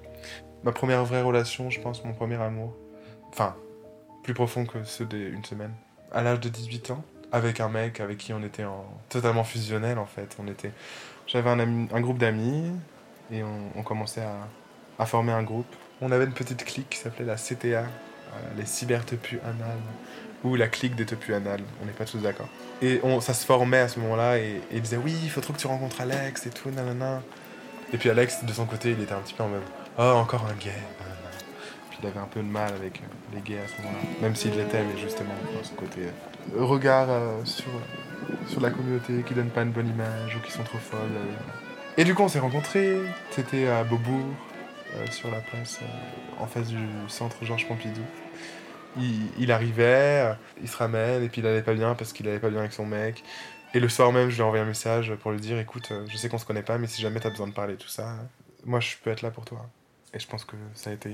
Ma 0.62 0.70
première 0.70 1.04
vraie 1.04 1.22
relation, 1.22 1.68
je 1.68 1.80
pense, 1.80 2.04
mon 2.04 2.12
premier 2.12 2.40
amour. 2.40 2.76
Enfin, 3.28 3.56
plus 4.24 4.34
profond 4.34 4.64
que 4.64 4.82
ceux 4.84 5.04
d'une 5.04 5.44
semaine. 5.44 5.72
À 6.10 6.22
l'âge 6.22 6.40
de 6.40 6.48
18 6.48 6.90
ans, 6.90 7.04
avec 7.30 7.60
un 7.60 7.68
mec 7.68 8.00
avec 8.00 8.18
qui 8.18 8.32
on 8.32 8.42
était 8.42 8.64
en... 8.64 8.84
totalement 9.08 9.44
fusionnel 9.44 9.98
en 9.98 10.06
fait. 10.06 10.36
On 10.40 10.48
était... 10.48 10.72
J'avais 11.26 11.50
un, 11.50 12.00
groupe 12.00 12.18
d'amis 12.18 12.72
et 13.32 13.42
on, 13.42 13.82
commençait 13.82 14.24
à, 14.98 15.06
former 15.06 15.32
un 15.32 15.42
groupe. 15.42 15.72
On 16.00 16.10
avait 16.10 16.24
une 16.24 16.32
petite 16.32 16.64
clique 16.64 16.90
qui 16.90 16.98
s'appelait 16.98 17.24
la 17.24 17.36
CTA, 17.36 17.66
euh, 17.66 17.84
les 18.56 18.66
cybertepus 18.66 19.38
anal, 19.42 19.78
ou 20.42 20.54
la 20.56 20.68
clique 20.68 20.94
des 20.94 21.06
tepus 21.06 21.34
anal, 21.34 21.60
on 21.82 21.86
n'est 21.86 21.92
pas 21.92 22.04
tous 22.04 22.18
d'accord. 22.18 22.48
Et 22.82 23.00
on, 23.02 23.20
ça 23.20 23.32
se 23.32 23.46
formait 23.46 23.78
à 23.78 23.88
ce 23.88 23.98
moment-là 24.00 24.38
et, 24.38 24.60
il 24.70 24.82
disait 24.82 24.98
oui, 24.98 25.16
il 25.22 25.30
faut 25.30 25.40
trop 25.40 25.54
que 25.54 25.58
tu 25.58 25.66
rencontres 25.66 26.02
Alex 26.02 26.46
et 26.46 26.50
tout, 26.50 26.70
nanana. 26.70 27.22
Et 27.92 27.96
puis 27.96 28.10
Alex, 28.10 28.44
de 28.44 28.52
son 28.52 28.66
côté, 28.66 28.90
il 28.90 29.00
était 29.02 29.14
un 29.14 29.20
petit 29.20 29.34
peu 29.34 29.44
en 29.44 29.48
mode 29.48 29.62
oh, 29.98 30.02
encore 30.02 30.44
un 30.44 30.54
gay. 30.54 30.72
Puis 30.98 31.13
qu'il 32.04 32.18
avait 32.18 32.25
un 32.25 32.28
peu 32.28 32.40
de 32.40 32.49
mal 32.49 32.73
avec 32.75 33.00
les 33.34 33.40
gays 33.40 33.61
à 33.61 33.68
ce 33.68 33.80
moment-là. 33.82 33.99
Même 34.20 34.37
s'il 34.37 34.54
l'était, 34.56 34.82
mais 34.82 35.00
justement, 35.00 35.34
ce 35.62 35.73
côté 35.73 36.00
regard 36.56 37.08
sur, 37.44 37.70
sur 38.46 38.61
la 38.61 38.70
communauté 38.70 39.23
qui 39.26 39.34
donne 39.34 39.50
pas 39.50 39.62
une 39.62 39.70
bonne 39.70 39.88
image 39.88 40.37
ou 40.37 40.40
qui 40.40 40.52
sont 40.52 40.64
trop 40.64 40.78
folles. 40.78 40.99
Et 41.96 42.04
du 42.04 42.14
coup, 42.14 42.23
on 42.23 42.28
s'est 42.28 42.40
rencontrés. 42.40 42.99
C'était 43.30 43.68
à 43.68 43.84
Beaubourg, 43.84 44.26
sur 45.11 45.30
la 45.30 45.40
place 45.40 45.80
en 46.38 46.46
face 46.46 46.68
du 46.68 46.87
centre 47.08 47.44
Georges 47.44 47.66
Pompidou. 47.66 48.02
Il, 49.38 49.50
arrivait, 49.50 50.37
il 50.62 50.68
se 50.68 50.76
ramène, 50.76 51.25
et 51.25 51.28
puis 51.28 51.40
il 51.40 51.46
allait 51.46 51.62
pas 51.62 51.75
bien 51.75 51.94
parce 51.94 52.12
qu'il 52.12 52.28
allait 52.28 52.38
pas 52.38 52.50
bien 52.50 52.61
avec 52.61 52.73
son 52.73 52.87
mec. 52.87 53.25
Et 53.73 53.80
le 53.80 53.88
soir 53.88 54.12
même, 54.12 54.30
je 54.30 54.37
lui 54.37 54.42
ai 54.42 54.44
envoyé 54.44 54.62
un 54.62 54.68
message 54.68 55.12
pour 55.16 55.32
lui 55.32 55.40
dire 55.40 55.58
écoute, 55.58 55.92
je 56.08 56.16
sais 56.16 56.28
qu'on 56.28 56.38
se 56.38 56.44
connaît 56.44 56.62
pas, 56.62 56.78
mais 56.78 56.87
si 56.87 57.02
jamais 57.02 57.18
tu 57.18 57.26
as 57.26 57.30
besoin 57.30 57.49
de 57.49 57.52
parler 57.52 57.75
tout 57.75 57.88
ça, 57.88 58.14
moi 58.64 58.78
je 58.78 58.94
peux 59.02 59.11
être 59.11 59.23
là 59.23 59.32
pour 59.32 59.44
toi. 59.44 59.66
Et 60.12 60.20
je 60.20 60.28
pense 60.28 60.44
que 60.44 60.54
ça 60.75 60.90
a 60.90 60.92
été 60.92 61.11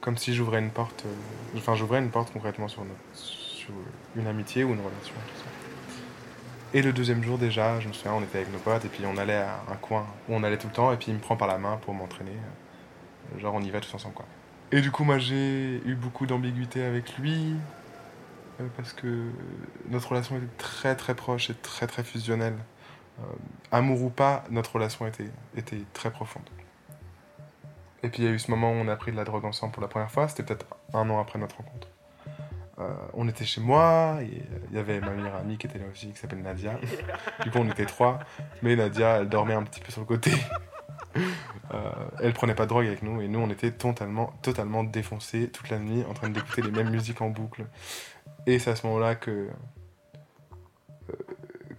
comme 0.00 0.16
si 0.16 0.34
j'ouvrais 0.34 0.60
une 0.60 0.70
porte, 0.70 1.04
euh, 1.06 1.58
enfin 1.58 1.74
j'ouvrais 1.74 1.98
une 1.98 2.10
porte 2.10 2.32
concrètement 2.32 2.68
sur, 2.68 2.82
une 4.16 4.26
amitié 4.26 4.64
ou 4.64 4.70
une 4.70 4.80
relation. 4.80 5.14
Et 6.72 6.82
le 6.82 6.92
deuxième 6.92 7.22
jour 7.22 7.38
déjà, 7.38 7.78
je 7.80 7.88
me 7.88 7.92
souviens, 7.92 8.14
on 8.14 8.22
était 8.22 8.38
avec 8.38 8.52
nos 8.52 8.58
potes 8.58 8.84
et 8.84 8.88
puis 8.88 9.04
on 9.06 9.16
allait 9.16 9.36
à 9.36 9.60
un 9.70 9.76
coin 9.76 10.06
où 10.28 10.34
on 10.34 10.42
allait 10.42 10.58
tout 10.58 10.66
le 10.66 10.72
temps 10.72 10.92
et 10.92 10.96
puis 10.96 11.06
il 11.08 11.14
me 11.14 11.20
prend 11.20 11.36
par 11.36 11.46
la 11.46 11.58
main 11.58 11.76
pour 11.76 11.94
m'entraîner. 11.94 12.32
Euh, 12.32 13.38
genre 13.38 13.54
on 13.54 13.60
y 13.60 13.70
va 13.70 13.80
tous 13.80 13.94
ensemble 13.94 14.14
quoi. 14.14 14.26
Et 14.72 14.80
du 14.80 14.90
coup 14.90 15.04
moi 15.04 15.18
j'ai 15.18 15.80
eu 15.84 15.94
beaucoup 15.94 16.26
d'ambiguïté 16.26 16.82
avec 16.82 17.16
lui 17.18 17.54
euh, 18.60 18.66
parce 18.76 18.92
que 18.92 19.26
notre 19.88 20.08
relation 20.08 20.36
était 20.36 20.46
très 20.58 20.96
très 20.96 21.14
proche 21.14 21.50
et 21.50 21.54
très 21.54 21.86
très 21.86 22.02
fusionnelle. 22.02 22.56
amour 23.70 24.02
ou 24.02 24.10
pas, 24.10 24.44
notre 24.50 24.74
relation 24.74 25.06
était, 25.06 25.30
était 25.56 25.82
très 25.92 26.10
profonde. 26.10 26.48
Et 28.02 28.08
puis 28.08 28.22
il 28.22 28.24
y 28.24 28.28
a 28.28 28.30
eu 28.30 28.38
ce 28.38 28.50
moment 28.50 28.70
où 28.70 28.74
on 28.74 28.88
a 28.88 28.96
pris 28.96 29.12
de 29.12 29.16
la 29.16 29.24
drogue 29.24 29.44
ensemble 29.44 29.72
pour 29.72 29.82
la 29.82 29.88
première 29.88 30.10
fois, 30.10 30.28
c'était 30.28 30.42
peut-être 30.42 30.66
un 30.94 31.08
an 31.10 31.20
après 31.20 31.38
notre 31.38 31.56
rencontre. 31.56 31.88
Euh, 32.80 32.88
on 33.12 33.28
était 33.28 33.44
chez 33.44 33.60
moi, 33.60 34.18
et 34.22 34.42
il 34.70 34.76
y 34.76 34.78
avait 34.78 35.00
ma 35.00 35.10
meilleure 35.10 35.36
amie 35.36 35.58
qui 35.58 35.66
était 35.66 35.78
là 35.78 35.84
aussi, 35.92 36.08
qui 36.08 36.18
s'appelle 36.18 36.40
Nadia. 36.42 36.78
Du 37.42 37.50
coup, 37.50 37.58
on 37.58 37.68
était 37.68 37.84
trois, 37.84 38.20
mais 38.62 38.74
Nadia, 38.74 39.18
elle 39.18 39.28
dormait 39.28 39.54
un 39.54 39.62
petit 39.64 39.80
peu 39.80 39.92
sur 39.92 40.00
le 40.00 40.06
côté. 40.06 40.32
Euh, 41.72 41.92
elle 42.20 42.32
prenait 42.32 42.56
pas 42.56 42.64
de 42.64 42.68
drogue 42.68 42.86
avec 42.86 43.02
nous, 43.02 43.20
et 43.20 43.28
nous, 43.28 43.38
on 43.38 43.48
était 43.48 43.70
totalement, 43.70 44.32
totalement 44.42 44.82
défoncés 44.82 45.48
toute 45.50 45.70
la 45.70 45.78
nuit, 45.78 46.04
en 46.08 46.14
train 46.14 46.28
d'écouter 46.28 46.62
les 46.62 46.70
mêmes 46.72 46.90
musiques 46.90 47.20
en 47.20 47.30
boucle. 47.30 47.64
Et 48.46 48.58
c'est 48.58 48.70
à 48.70 48.76
ce 48.76 48.84
moment-là 48.88 49.14
que 49.14 49.48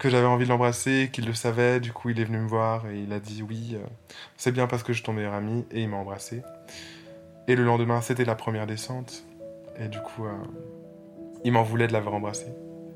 que 0.02 0.10
j'avais 0.10 0.26
envie 0.26 0.46
de 0.46 0.50
l'embrasser, 0.50 1.12
qu'il 1.14 1.28
le 1.28 1.34
savait. 1.36 1.80
Du 1.80 1.94
coup, 1.94 2.10
il 2.10 2.20
est 2.20 2.24
venu 2.24 2.40
me 2.40 2.48
voir 2.48 2.88
et 2.88 2.98
il 2.98 3.14
a 3.14 3.20
dit 3.20 3.44
oui, 3.44 3.74
euh, 3.76 3.86
c'est 4.36 4.52
bien 4.52 4.66
parce 4.66 4.82
que 4.82 4.94
je 4.94 4.98
suis 4.98 5.06
ton 5.06 5.14
meilleur 5.14 5.36
ami. 5.36 5.64
Et 5.70 5.84
il 5.84 5.90
m'a 5.90 5.98
embrassé. 5.98 6.42
Et 7.48 7.56
le 7.56 7.64
lendemain, 7.64 8.02
c'était 8.02 8.26
la 8.26 8.34
première 8.34 8.66
descente. 8.66 9.24
Et 9.80 9.88
du 9.90 10.00
coup, 10.00 10.26
euh, 10.26 10.32
il 11.44 11.52
m'en 11.52 11.62
voulait 11.62 11.86
de 11.86 11.94
l'avoir 11.94 12.16
embrassé. 12.16 12.48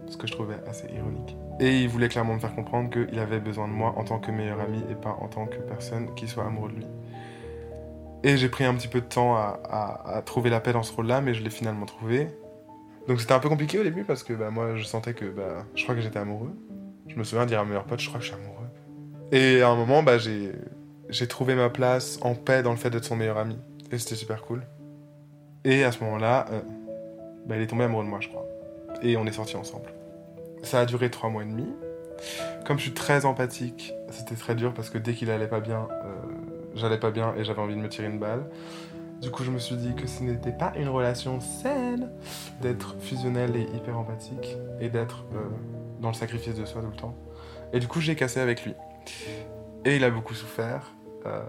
Ce 0.07 0.17
que 0.17 0.25
je 0.25 0.31
trouvais 0.31 0.57
assez 0.67 0.87
ironique. 0.87 1.37
Et 1.59 1.81
il 1.81 1.89
voulait 1.89 2.09
clairement 2.09 2.33
me 2.33 2.39
faire 2.39 2.55
comprendre 2.55 2.89
qu'il 2.89 3.19
avait 3.19 3.39
besoin 3.39 3.67
de 3.67 3.73
moi 3.73 3.93
en 3.97 4.03
tant 4.03 4.17
que 4.17 4.31
meilleur 4.31 4.59
ami 4.59 4.81
et 4.89 4.95
pas 4.95 5.15
en 5.21 5.27
tant 5.27 5.45
que 5.45 5.57
personne 5.57 6.13
qui 6.15 6.27
soit 6.27 6.43
amoureux 6.43 6.71
de 6.71 6.77
lui. 6.77 6.87
Et 8.23 8.35
j'ai 8.37 8.49
pris 8.49 8.65
un 8.65 8.73
petit 8.73 8.87
peu 8.87 9.01
de 9.01 9.05
temps 9.05 9.35
à, 9.35 10.23
trouver 10.25 10.49
la 10.49 10.59
paix 10.59 10.73
dans 10.73 10.81
ce 10.81 10.91
rôle-là, 10.91 11.21
mais 11.21 11.35
je 11.35 11.43
l'ai 11.43 11.51
finalement 11.51 11.85
trouvé. 11.85 12.29
Donc 13.07 13.21
c'était 13.21 13.33
un 13.33 13.39
peu 13.39 13.49
compliqué 13.49 13.77
au 13.77 13.83
début 13.83 14.03
parce 14.03 14.23
que 14.23 14.33
bah, 14.33 14.49
moi 14.49 14.75
je 14.75 14.83
sentais 14.83 15.13
que 15.13 15.25
bah, 15.25 15.65
je 15.75 15.83
crois 15.83 15.93
que 15.93 16.01
j'étais 16.01 16.17
amoureux. 16.17 16.55
Je 17.07 17.15
me 17.15 17.23
souviens 17.23 17.45
dire 17.45 17.59
à 17.59 17.63
mon 17.63 17.69
meilleur 17.69 17.85
pote, 17.85 17.99
je 17.99 18.07
crois 18.07 18.19
que 18.19 18.25
je 18.25 18.31
suis 18.31 18.41
amoureux. 18.41 18.67
Et 19.31 19.61
à 19.61 19.69
un 19.69 19.75
moment, 19.75 20.03
bah, 20.03 20.17
j'ai, 20.17 21.27
trouvé 21.27 21.55
ma 21.55 21.69
place 21.69 22.19
en 22.21 22.35
paix 22.35 22.63
dans 22.63 22.71
le 22.71 22.77
fait 22.77 22.89
d'être 22.89 23.05
son 23.05 23.15
meilleur 23.15 23.37
ami. 23.37 23.57
Et 23.91 23.97
c'était 23.97 24.15
super 24.15 24.41
cool. 24.41 24.63
Et 25.63 25.83
à 25.83 25.91
ce 25.91 26.03
moment-là, 26.03 26.45
euh, 26.51 26.61
bah, 27.45 27.55
il 27.57 27.61
est 27.61 27.67
tombé 27.67 27.83
amoureux 27.83 28.03
de 28.03 28.09
moi, 28.09 28.19
je 28.21 28.29
crois. 28.29 28.45
Et 29.01 29.17
on 29.17 29.25
est 29.25 29.31
sortis 29.31 29.55
ensemble. 29.55 29.89
Ça 30.63 30.79
a 30.79 30.85
duré 30.85 31.09
trois 31.09 31.29
mois 31.29 31.43
et 31.43 31.47
demi. 31.47 31.67
Comme 32.65 32.77
je 32.77 32.83
suis 32.83 32.93
très 32.93 33.25
empathique, 33.25 33.93
c'était 34.09 34.35
très 34.35 34.55
dur 34.55 34.73
parce 34.73 34.89
que 34.89 34.97
dès 34.97 35.13
qu'il 35.13 35.29
allait 35.29 35.47
pas 35.47 35.59
bien, 35.59 35.87
euh, 35.91 36.13
j'allais 36.75 36.99
pas 36.99 37.11
bien 37.11 37.33
et 37.37 37.43
j'avais 37.43 37.61
envie 37.61 37.75
de 37.75 37.81
me 37.81 37.89
tirer 37.89 38.07
une 38.07 38.19
balle. 38.19 38.45
Du 39.25 39.31
coup, 39.31 39.43
je 39.43 39.49
me 39.49 39.57
suis 39.57 39.75
dit 39.75 39.95
que 39.95 40.05
ce 40.05 40.21
n'était 40.21 40.51
pas 40.51 40.71
une 40.77 40.87
relation 40.87 41.41
saine 41.41 42.11
d'être 42.61 42.95
fusionnel 42.99 43.55
et 43.55 43.63
hyper 43.75 43.97
empathique 43.97 44.55
et 44.79 44.87
d'être 44.87 45.25
euh, 45.33 45.49
dans 45.99 46.09
le 46.09 46.13
sacrifice 46.13 46.53
de 46.53 46.63
soi 46.63 46.83
tout 46.83 46.91
le 46.91 46.95
temps. 46.95 47.17
Et 47.73 47.79
du 47.79 47.87
coup, 47.87 47.99
j'ai 48.01 48.15
cassé 48.15 48.39
avec 48.39 48.63
lui. 48.63 48.75
Et 49.83 49.95
il 49.95 50.03
a 50.03 50.11
beaucoup 50.11 50.35
souffert. 50.35 50.93
Euh, 51.25 51.41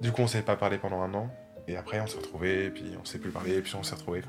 du 0.00 0.10
coup, 0.10 0.22
on 0.22 0.26
s'est 0.26 0.42
pas 0.42 0.56
parlé 0.56 0.78
pendant 0.78 1.00
un 1.00 1.14
an. 1.14 1.30
Et 1.68 1.76
après, 1.76 2.00
on 2.00 2.08
s'est 2.08 2.16
retrouvés, 2.16 2.64
et 2.64 2.70
puis 2.70 2.96
on 3.00 3.04
s'est 3.04 3.20
plus 3.20 3.30
parlé, 3.30 3.54
et 3.54 3.60
puis 3.60 3.76
on 3.76 3.84
s'est 3.84 3.94
retrouvés. 3.94 4.22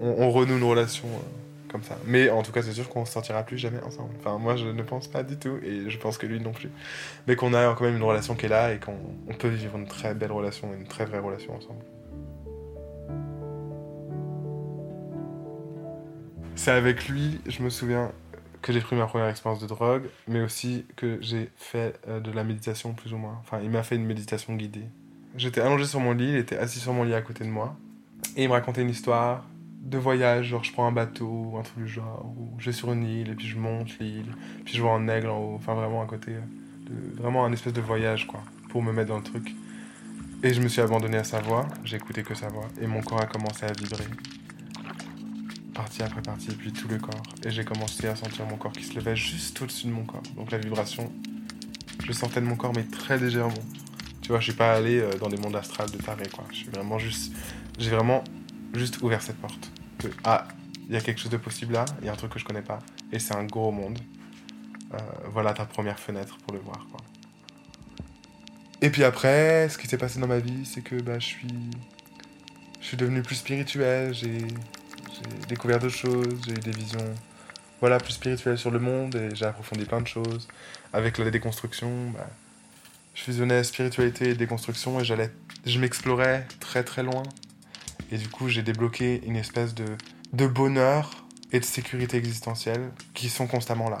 On, 0.00 0.30
renoue 0.30 0.56
une 0.56 0.62
relation 0.62 1.08
euh, 1.08 1.68
comme 1.68 1.82
ça. 1.82 1.98
Mais 2.06 2.30
en 2.30 2.44
tout 2.44 2.52
cas, 2.52 2.62
c'est 2.62 2.74
sûr 2.74 2.88
qu'on 2.88 3.00
ne 3.00 3.06
sortira 3.06 3.42
plus 3.42 3.58
jamais 3.58 3.82
ensemble. 3.82 4.14
Enfin, 4.20 4.38
moi, 4.38 4.54
je 4.54 4.68
ne 4.68 4.82
pense 4.84 5.08
pas 5.08 5.24
du 5.24 5.36
tout, 5.36 5.58
et 5.64 5.90
je 5.90 5.98
pense 5.98 6.16
que 6.16 6.26
lui 6.26 6.38
non 6.38 6.52
plus. 6.52 6.70
Mais 7.26 7.34
qu'on 7.34 7.54
a 7.54 7.74
quand 7.74 7.84
même 7.84 7.96
une 7.96 8.04
relation 8.04 8.36
qui 8.36 8.46
est 8.46 8.50
là, 8.50 8.72
et 8.72 8.78
qu'on 8.78 9.34
peut 9.36 9.48
vivre 9.48 9.76
une 9.76 9.88
très 9.88 10.14
belle 10.14 10.30
relation, 10.30 10.72
une 10.72 10.86
très 10.86 11.06
vraie 11.06 11.18
relation 11.18 11.56
ensemble. 11.56 11.82
C'est 16.56 16.70
avec 16.70 17.08
lui, 17.08 17.40
je 17.46 17.62
me 17.62 17.70
souviens, 17.70 18.12
que 18.62 18.72
j'ai 18.72 18.80
pris 18.80 18.96
ma 18.96 19.06
première 19.06 19.28
expérience 19.28 19.60
de 19.60 19.66
drogue, 19.66 20.04
mais 20.26 20.40
aussi 20.40 20.86
que 20.96 21.18
j'ai 21.20 21.50
fait 21.56 22.00
euh, 22.08 22.20
de 22.20 22.30
la 22.30 22.44
méditation 22.44 22.94
plus 22.94 23.12
ou 23.12 23.18
moins. 23.18 23.36
Enfin, 23.40 23.60
il 23.62 23.68
m'a 23.68 23.82
fait 23.82 23.96
une 23.96 24.06
méditation 24.06 24.54
guidée. 24.54 24.86
J'étais 25.36 25.60
allongé 25.60 25.84
sur 25.84 26.00
mon 26.00 26.12
lit, 26.12 26.30
il 26.30 26.36
était 26.36 26.56
assis 26.56 26.78
sur 26.78 26.94
mon 26.94 27.04
lit 27.04 27.12
à 27.12 27.20
côté 27.20 27.44
de 27.44 27.50
moi, 27.50 27.76
et 28.36 28.44
il 28.44 28.48
me 28.48 28.54
racontait 28.54 28.80
une 28.80 28.88
histoire 28.88 29.44
de 29.82 29.98
voyage, 29.98 30.46
genre 30.46 30.64
je 30.64 30.72
prends 30.72 30.86
un 30.86 30.92
bateau 30.92 31.56
un 31.58 31.62
truc 31.62 31.84
du 31.84 31.88
genre, 31.88 32.24
ou 32.38 32.54
je 32.58 32.66
vais 32.66 32.72
sur 32.72 32.90
une 32.90 33.04
île 33.04 33.30
et 33.30 33.34
puis 33.34 33.46
je 33.46 33.58
monte 33.58 33.98
l'île, 33.98 34.34
puis 34.64 34.74
je 34.74 34.80
vois 34.80 34.92
un 34.92 35.08
aigle 35.08 35.28
en 35.28 35.38
haut, 35.38 35.54
enfin 35.56 35.74
vraiment 35.74 36.02
à 36.02 36.06
côté, 36.06 36.32
vraiment 37.16 37.44
un 37.44 37.52
espèce 37.52 37.74
de 37.74 37.82
voyage 37.82 38.26
quoi, 38.26 38.40
pour 38.70 38.82
me 38.82 38.92
mettre 38.92 39.08
dans 39.08 39.18
le 39.18 39.22
truc. 39.22 39.54
Et 40.42 40.54
je 40.54 40.62
me 40.62 40.68
suis 40.68 40.80
abandonné 40.80 41.18
à 41.18 41.24
sa 41.24 41.40
voix, 41.40 41.68
j'ai 41.84 41.96
écouté 41.96 42.22
que 42.22 42.34
sa 42.34 42.48
voix, 42.48 42.68
et 42.80 42.86
mon 42.86 43.02
corps 43.02 43.20
a 43.20 43.26
commencé 43.26 43.66
à 43.66 43.72
vibrer 43.72 44.04
partie 45.74 46.02
après 46.02 46.22
partie, 46.22 46.48
puis 46.54 46.72
tout 46.72 46.88
le 46.88 46.98
corps. 46.98 47.22
Et 47.44 47.50
j'ai 47.50 47.64
commencé 47.64 48.06
à 48.06 48.16
sentir 48.16 48.46
mon 48.46 48.56
corps 48.56 48.72
qui 48.72 48.84
se 48.84 48.94
levait 48.94 49.16
juste 49.16 49.60
au-dessus 49.60 49.86
de 49.86 49.92
mon 49.92 50.04
corps. 50.04 50.22
Donc 50.36 50.50
la 50.50 50.58
vibration, 50.58 51.12
je 52.02 52.12
sentais 52.12 52.40
de 52.40 52.46
mon 52.46 52.56
corps, 52.56 52.72
mais 52.74 52.84
très 52.84 53.18
légèrement. 53.18 53.52
Tu 54.22 54.28
vois, 54.28 54.40
je 54.40 54.44
suis 54.44 54.54
pas 54.54 54.72
allé 54.72 55.00
euh, 55.00 55.18
dans 55.18 55.28
des 55.28 55.36
mondes 55.36 55.56
astrales 55.56 55.90
de 55.90 55.98
taré, 55.98 56.24
quoi. 56.32 56.44
Je 56.50 56.70
vraiment 56.70 56.98
juste. 56.98 57.34
J'ai 57.78 57.90
vraiment 57.90 58.24
juste 58.72 59.02
ouvert 59.02 59.20
cette 59.20 59.36
porte. 59.36 59.70
Que, 59.98 60.08
ah, 60.24 60.48
il 60.88 60.94
y 60.94 60.96
a 60.96 61.00
quelque 61.00 61.20
chose 61.20 61.30
de 61.30 61.36
possible 61.36 61.74
là, 61.74 61.84
il 62.00 62.06
y 62.06 62.08
a 62.08 62.12
un 62.12 62.16
truc 62.16 62.32
que 62.32 62.38
je 62.38 62.44
connais 62.44 62.62
pas. 62.62 62.78
Et 63.12 63.18
c'est 63.18 63.34
un 63.34 63.44
gros 63.44 63.70
monde. 63.70 63.98
Euh, 64.94 64.98
voilà 65.32 65.52
ta 65.52 65.66
première 65.66 65.98
fenêtre 65.98 66.38
pour 66.38 66.54
le 66.54 66.60
voir, 66.60 66.86
quoi. 66.90 67.00
Et 68.80 68.90
puis 68.90 69.04
après, 69.04 69.68
ce 69.68 69.78
qui 69.78 69.88
s'est 69.88 69.98
passé 69.98 70.20
dans 70.20 70.26
ma 70.26 70.38
vie, 70.38 70.64
c'est 70.64 70.82
que 70.82 70.96
bah, 70.96 71.18
je 71.18 71.26
suis. 71.26 71.48
Je 72.80 72.88
suis 72.88 72.96
devenu 72.98 73.22
plus 73.22 73.36
spirituel, 73.36 74.12
j'ai 74.12 74.46
j'ai 75.14 75.46
découvert 75.46 75.78
d'autres 75.78 75.94
choses, 75.94 76.40
j'ai 76.46 76.52
eu 76.52 76.58
des 76.58 76.72
visions 76.72 77.14
voilà, 77.80 77.98
plus 77.98 78.14
spirituelles 78.14 78.58
sur 78.58 78.70
le 78.70 78.78
monde 78.78 79.14
et 79.14 79.34
j'ai 79.34 79.44
approfondi 79.44 79.84
plein 79.84 80.00
de 80.00 80.06
choses. 80.06 80.48
Avec 80.92 81.18
la 81.18 81.30
déconstruction, 81.30 82.10
bah, 82.10 82.26
je 83.14 83.22
fusionnais 83.22 83.62
spiritualité 83.62 84.30
et 84.30 84.34
déconstruction 84.34 84.98
et 85.00 85.04
j'allais, 85.04 85.30
je 85.66 85.78
m'explorais 85.78 86.46
très 86.60 86.82
très 86.82 87.02
loin. 87.02 87.22
Et 88.10 88.18
du 88.18 88.28
coup, 88.28 88.48
j'ai 88.48 88.62
débloqué 88.62 89.22
une 89.26 89.36
espèce 89.36 89.74
de, 89.74 89.84
de 90.32 90.46
bonheur 90.46 91.26
et 91.52 91.60
de 91.60 91.64
sécurité 91.64 92.16
existentielle 92.16 92.90
qui 93.12 93.28
sont 93.28 93.46
constamment 93.46 93.88
là. 93.88 93.98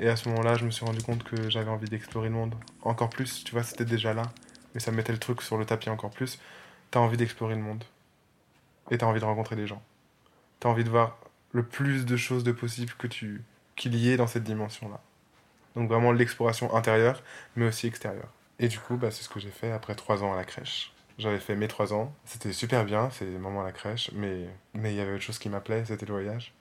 Et 0.00 0.08
à 0.08 0.16
ce 0.16 0.28
moment-là, 0.28 0.54
je 0.54 0.64
me 0.64 0.70
suis 0.70 0.84
rendu 0.84 1.02
compte 1.02 1.22
que 1.22 1.48
j'avais 1.48 1.70
envie 1.70 1.88
d'explorer 1.88 2.28
le 2.28 2.34
monde 2.34 2.54
encore 2.82 3.10
plus. 3.10 3.44
Tu 3.44 3.52
vois, 3.52 3.62
c'était 3.62 3.84
déjà 3.84 4.12
là, 4.12 4.22
mais 4.74 4.80
ça 4.80 4.90
mettait 4.90 5.12
le 5.12 5.18
truc 5.18 5.42
sur 5.42 5.56
le 5.56 5.64
tapis 5.64 5.88
encore 5.88 6.10
plus. 6.10 6.38
T'as 6.90 7.00
envie 7.00 7.16
d'explorer 7.16 7.54
le 7.54 7.62
monde. 7.62 7.84
Et 8.90 8.98
t'as 8.98 9.06
envie 9.06 9.20
de 9.20 9.24
rencontrer 9.24 9.56
des 9.56 9.66
gens 9.66 9.82
tu 10.60 10.66
as 10.66 10.70
envie 10.70 10.84
de 10.84 10.90
voir 10.90 11.18
le 11.52 11.62
plus 11.62 12.06
de 12.06 12.16
choses 12.16 12.44
de 12.44 12.52
possible 12.52 12.92
que 12.98 13.06
tu 13.06 13.42
qu'il 13.76 13.94
y 13.94 14.10
ait 14.10 14.16
dans 14.16 14.26
cette 14.26 14.44
dimension-là. 14.44 15.00
Donc 15.74 15.88
vraiment 15.88 16.12
l'exploration 16.12 16.74
intérieure, 16.74 17.22
mais 17.56 17.66
aussi 17.66 17.86
extérieure. 17.86 18.32
Et 18.58 18.68
du 18.68 18.78
coup, 18.78 18.96
bah, 18.96 19.10
c'est 19.10 19.22
ce 19.22 19.28
que 19.28 19.38
j'ai 19.38 19.50
fait 19.50 19.70
après 19.70 19.94
trois 19.94 20.22
ans 20.22 20.32
à 20.32 20.36
la 20.36 20.44
crèche. 20.44 20.92
J'avais 21.18 21.40
fait 21.40 21.56
mes 21.56 21.68
trois 21.68 21.92
ans. 21.92 22.14
C'était 22.24 22.52
super 22.52 22.84
bien, 22.84 23.10
c'est 23.10 23.26
moments 23.26 23.62
à 23.62 23.64
la 23.64 23.72
crèche, 23.72 24.10
mais 24.14 24.48
mais 24.74 24.92
il 24.92 24.96
y 24.96 25.00
avait 25.00 25.12
autre 25.12 25.22
chose 25.22 25.38
qui 25.38 25.48
m'appelait, 25.48 25.84
c'était 25.84 26.06
le 26.06 26.12
voyage. 26.12 26.54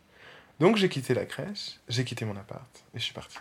Donc 0.60 0.78
j'ai 0.78 0.90
quitté 0.90 1.14
la 1.14 1.26
crèche, 1.26 1.80
j'ai 1.90 2.06
quitté 2.06 2.26
mon 2.26 2.36
appart 2.38 2.84
et 2.94 3.00
je 3.00 3.04
suis 3.04 3.14
parti. 3.14 3.38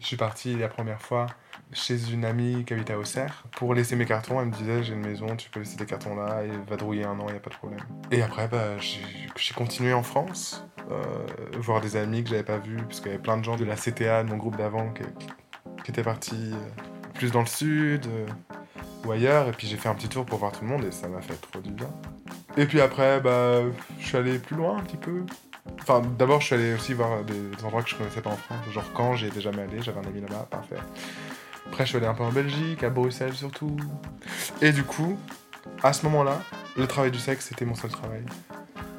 Je 0.00 0.06
suis 0.06 0.16
parti 0.16 0.56
la 0.56 0.68
première 0.68 1.02
fois 1.02 1.26
chez 1.72 2.12
une 2.12 2.24
amie 2.24 2.64
qui 2.64 2.72
habite 2.72 2.90
à 2.90 2.98
Auxerre 2.98 3.42
pour 3.52 3.74
laisser 3.74 3.96
mes 3.96 4.06
cartons. 4.06 4.40
Elle 4.40 4.46
me 4.46 4.52
disait 4.52 4.84
j'ai 4.84 4.94
une 4.94 5.04
maison, 5.04 5.34
tu 5.36 5.50
peux 5.50 5.58
laisser 5.58 5.76
tes 5.76 5.86
cartons 5.86 6.14
là 6.14 6.44
et 6.44 6.50
va 6.68 6.76
drouiller 6.76 7.04
un 7.04 7.18
an, 7.18 7.26
il 7.28 7.32
n'y 7.32 7.38
a 7.38 7.40
pas 7.40 7.50
de 7.50 7.56
problème. 7.56 7.80
Et 8.12 8.22
après, 8.22 8.46
bah, 8.46 8.78
j'ai 8.78 9.54
continué 9.54 9.92
en 9.92 10.04
France, 10.04 10.64
euh, 10.90 11.04
voir 11.58 11.80
des 11.80 11.96
amis 11.96 12.22
que 12.22 12.30
j'avais 12.30 12.44
pas 12.44 12.58
vus, 12.58 12.76
parce 12.76 13.00
qu'il 13.00 13.10
y 13.10 13.14
avait 13.14 13.22
plein 13.22 13.36
de 13.36 13.44
gens 13.44 13.56
de 13.56 13.64
la 13.64 13.74
CTA, 13.74 14.22
de 14.22 14.28
mon 14.28 14.36
groupe 14.36 14.56
d'avant, 14.56 14.92
qui, 14.92 15.90
étaient 15.90 16.02
partis 16.02 16.52
euh, 16.52 17.10
plus 17.14 17.32
dans 17.32 17.40
le 17.40 17.46
sud 17.46 18.06
euh, 18.06 18.26
ou 19.04 19.10
ailleurs. 19.10 19.48
Et 19.48 19.52
puis 19.52 19.66
j'ai 19.66 19.76
fait 19.76 19.88
un 19.88 19.94
petit 19.94 20.08
tour 20.08 20.24
pour 20.24 20.38
voir 20.38 20.52
tout 20.52 20.62
le 20.62 20.68
monde 20.68 20.84
et 20.84 20.92
ça 20.92 21.08
m'a 21.08 21.20
fait 21.20 21.40
trop 21.40 21.60
du 21.60 21.70
bien. 21.70 21.90
Et 22.56 22.66
puis 22.66 22.80
après, 22.80 23.20
bah, 23.20 23.62
je 23.98 24.06
suis 24.06 24.16
allé 24.16 24.38
plus 24.38 24.56
loin 24.56 24.78
un 24.78 24.82
petit 24.82 24.96
peu. 24.96 25.24
Enfin, 25.80 26.02
d'abord, 26.18 26.40
je 26.40 26.46
suis 26.46 26.54
allé 26.54 26.74
aussi 26.74 26.92
voir 26.92 27.24
des, 27.24 27.64
endroits 27.64 27.82
que 27.82 27.90
je 27.90 27.96
connaissais 27.96 28.20
pas 28.20 28.30
en 28.30 28.36
France. 28.36 28.58
Genre 28.72 28.92
quand 28.94 29.14
j'y 29.14 29.26
étais 29.26 29.40
jamais 29.40 29.62
allé, 29.62 29.80
j'avais 29.82 30.00
un 30.00 30.08
ami 30.08 30.20
là-bas, 30.20 30.46
parfait. 30.50 30.76
Après, 31.66 31.84
je 31.84 31.90
suis 31.90 31.96
allé 31.98 32.06
un 32.06 32.14
peu 32.14 32.24
en 32.24 32.32
Belgique, 32.32 32.82
à 32.82 32.90
Bruxelles 32.90 33.34
surtout. 33.34 33.76
Et 34.62 34.72
du 34.72 34.84
coup, 34.84 35.18
à 35.82 35.92
ce 35.92 36.04
moment-là, 36.06 36.40
le 36.76 36.86
travail 36.86 37.10
du 37.10 37.18
sexe, 37.18 37.46
c'était 37.46 37.64
mon 37.64 37.74
seul 37.74 37.90
travail. 37.90 38.22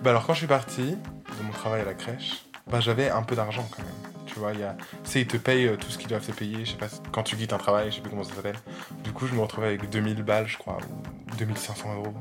Bah 0.04 0.12
alors, 0.12 0.26
quand 0.26 0.34
je 0.34 0.40
suis 0.40 0.48
parti 0.48 0.92
de 0.92 1.44
mon 1.44 1.52
travail 1.52 1.82
à 1.82 1.86
la 1.86 1.94
crèche, 1.94 2.46
bah 2.68 2.80
j'avais 2.80 3.10
un 3.10 3.24
peu 3.24 3.36
d'argent 3.36 3.68
quand 3.72 3.84
même. 3.84 4.24
Tu 4.26 4.38
vois, 4.38 4.54
ils 4.54 5.28
te 5.28 5.38
payent 5.38 5.68
euh, 5.68 5.76
tout 5.76 5.90
ce 5.90 5.98
qu'ils 5.98 6.08
doivent 6.08 6.26
te 6.26 6.32
payer, 6.32 6.64
je 6.64 6.72
sais 6.72 6.78
pas, 6.78 6.88
quand 7.12 7.24
tu 7.24 7.36
quittes 7.36 7.52
un 7.52 7.58
travail, 7.58 7.90
je 7.90 7.96
sais 7.96 8.02
plus 8.02 8.12
comment 8.12 8.24
ça 8.24 8.36
s'appelle. 8.36 8.58
Du 9.04 9.12
coup, 9.12 9.26
je 9.26 9.34
me 9.34 9.42
retrouvais 9.42 9.68
avec 9.68 9.90
2000 9.90 10.22
balles, 10.24 10.48
je 10.48 10.58
crois, 10.58 10.78
ou 10.78 11.36
2500 11.38 11.96
euros. 11.96 12.14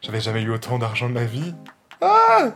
J'avais 0.00 0.20
jamais 0.20 0.42
eu 0.42 0.50
autant 0.50 0.78
d'argent 0.78 1.08
de 1.08 1.14
ma 1.14 1.24
vie. 1.24 1.54
Ah 2.00 2.52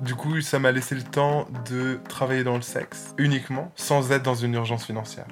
du 0.00 0.14
coup, 0.14 0.40
ça 0.40 0.58
m'a 0.58 0.72
laissé 0.72 0.94
le 0.94 1.02
temps 1.02 1.46
de 1.66 2.00
travailler 2.08 2.44
dans 2.44 2.56
le 2.56 2.62
sexe, 2.62 3.14
uniquement, 3.18 3.72
sans 3.76 4.12
être 4.12 4.22
dans 4.22 4.34
une 4.34 4.54
urgence 4.54 4.86
financière. 4.86 5.26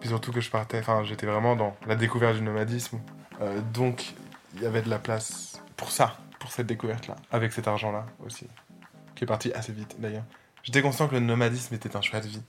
Puis 0.00 0.08
surtout 0.08 0.32
que 0.32 0.40
je 0.40 0.50
partais, 0.50 0.80
enfin, 0.80 1.04
j'étais 1.04 1.26
vraiment 1.26 1.56
dans 1.56 1.76
la 1.86 1.94
découverte 1.94 2.36
du 2.36 2.42
nomadisme. 2.42 3.00
Euh, 3.40 3.60
donc, 3.72 4.14
il 4.54 4.62
y 4.62 4.66
avait 4.66 4.82
de 4.82 4.90
la 4.90 4.98
place 4.98 5.60
pour 5.76 5.90
ça, 5.90 6.16
pour 6.38 6.50
cette 6.52 6.66
découverte-là, 6.66 7.16
avec 7.30 7.52
cet 7.52 7.68
argent-là 7.68 8.06
aussi, 8.24 8.46
qui 9.14 9.24
est 9.24 9.26
parti 9.26 9.52
assez 9.52 9.72
vite 9.72 9.96
d'ailleurs. 9.98 10.24
J'étais 10.62 10.82
conscient 10.82 11.08
que 11.08 11.14
le 11.14 11.20
nomadisme 11.20 11.74
était 11.74 11.96
un 11.96 12.02
choix 12.02 12.20
de 12.20 12.28
vie. 12.28 12.42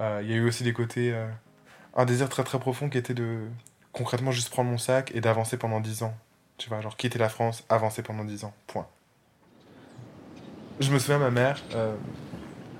Euh, 0.00 0.20
il 0.22 0.30
y 0.30 0.32
a 0.32 0.36
eu 0.36 0.46
aussi 0.46 0.64
des 0.64 0.72
côtés, 0.72 1.12
euh, 1.12 1.26
un 1.94 2.04
désir 2.04 2.28
très 2.28 2.44
très 2.44 2.58
profond 2.58 2.88
qui 2.88 2.98
était 2.98 3.14
de 3.14 3.46
concrètement 3.92 4.30
juste 4.30 4.50
prendre 4.50 4.70
mon 4.70 4.78
sac 4.78 5.10
et 5.14 5.20
d'avancer 5.20 5.56
pendant 5.58 5.80
10 5.80 6.02
ans. 6.04 6.14
Tu 6.56 6.68
vois, 6.68 6.80
genre 6.80 6.96
quitter 6.96 7.18
la 7.18 7.28
France, 7.28 7.64
avancer 7.68 8.02
pendant 8.02 8.24
10 8.24 8.44
ans, 8.44 8.54
point. 8.66 8.86
Je 10.80 10.90
me 10.90 10.98
souviens, 10.98 11.18
ma 11.18 11.30
mère, 11.30 11.62
euh, 11.74 11.94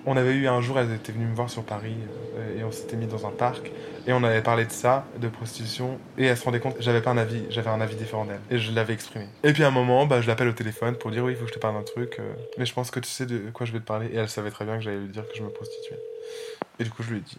on 0.07 0.17
avait 0.17 0.35
eu 0.35 0.49
un 0.49 0.61
jour, 0.61 0.79
elle 0.79 0.93
était 0.93 1.13
venue 1.13 1.27
me 1.27 1.35
voir 1.35 1.49
sur 1.49 1.65
Paris 1.65 1.97
euh, 2.37 2.59
et 2.59 2.65
on 2.65 2.73
s'était 2.73 2.97
mis 2.97 3.07
dans 3.07 3.27
un 3.27 3.31
parc 3.31 3.71
et 4.07 4.13
on 4.13 4.25
avait 4.25 4.43
parlé 4.43 4.65
de 4.65 4.73
ça, 4.73 5.07
de 5.21 5.29
prostitution 5.29 5.99
et 6.19 6.27
elle 6.27 6.37
se 6.37 6.45
rendait 6.45 6.59
compte, 6.59 6.77
j'avais 6.81 7.01
pas 7.01 7.11
un 7.11 7.19
avis, 7.19 7.45
j'avais 7.51 7.71
un 7.71 7.81
avis 7.81 7.95
différent 7.95 8.25
d'elle 8.25 8.41
et 8.51 8.59
je 8.59 8.73
l'avais 8.73 8.95
exprimé. 8.95 9.27
Et 9.45 9.53
puis 9.53 9.63
à 9.63 9.69
un 9.69 9.73
moment, 9.73 10.07
bah, 10.07 10.21
je 10.21 10.27
l'appelle 10.27 10.49
au 10.49 10.53
téléphone 10.53 10.97
pour 10.97 11.11
dire 11.11 11.23
oui, 11.23 11.33
il 11.33 11.37
faut 11.37 11.45
que 11.45 11.51
je 11.51 11.55
te 11.55 11.61
parle 11.61 11.75
d'un 11.75 11.85
truc, 11.85 12.17
euh, 12.19 12.33
mais 12.59 12.67
je 12.67 12.75
pense 12.75 12.91
que 12.91 12.99
tu 12.99 13.09
sais 13.09 13.27
de 13.27 13.51
quoi 13.53 13.65
je 13.67 13.73
vais 13.73 13.81
te 13.81 13.85
parler 13.85 14.09
et 14.09 14.17
elle 14.17 14.29
savait 14.29 14.51
très 14.51 14.65
bien 14.65 14.77
que 14.77 14.83
j'allais 14.83 14.99
lui 14.99 15.09
dire 15.09 15.27
que 15.29 15.37
je 15.37 15.43
me 15.43 15.51
prostituais. 15.51 15.99
Et 16.79 16.85
du 16.85 16.91
coup, 16.91 17.03
je 17.03 17.11
lui 17.11 17.19
ai 17.19 17.21
dit. 17.21 17.37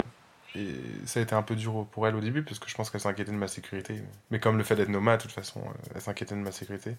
Et 0.55 0.75
ça 1.07 1.19
a 1.19 1.23
été 1.23 1.33
un 1.33 1.41
peu 1.41 1.55
dur 1.55 1.87
pour 1.91 2.07
elle 2.07 2.15
au 2.15 2.21
début 2.21 2.43
parce 2.43 2.59
que 2.59 2.69
je 2.69 2.75
pense 2.75 2.91
qu'elle 2.91 3.01
s'inquiétait 3.01 3.31
de 3.31 3.37
ma 3.37 3.47
sécurité. 3.47 3.95
Mais 4.29 4.39
comme 4.39 4.57
le 4.57 4.63
fait 4.63 4.75
d'être 4.75 4.89
nomade, 4.89 5.17
de 5.17 5.23
toute 5.23 5.31
façon, 5.31 5.61
elle 5.93 6.01
s'inquiétait 6.01 6.35
de 6.35 6.41
ma 6.41 6.51
sécurité. 6.51 6.95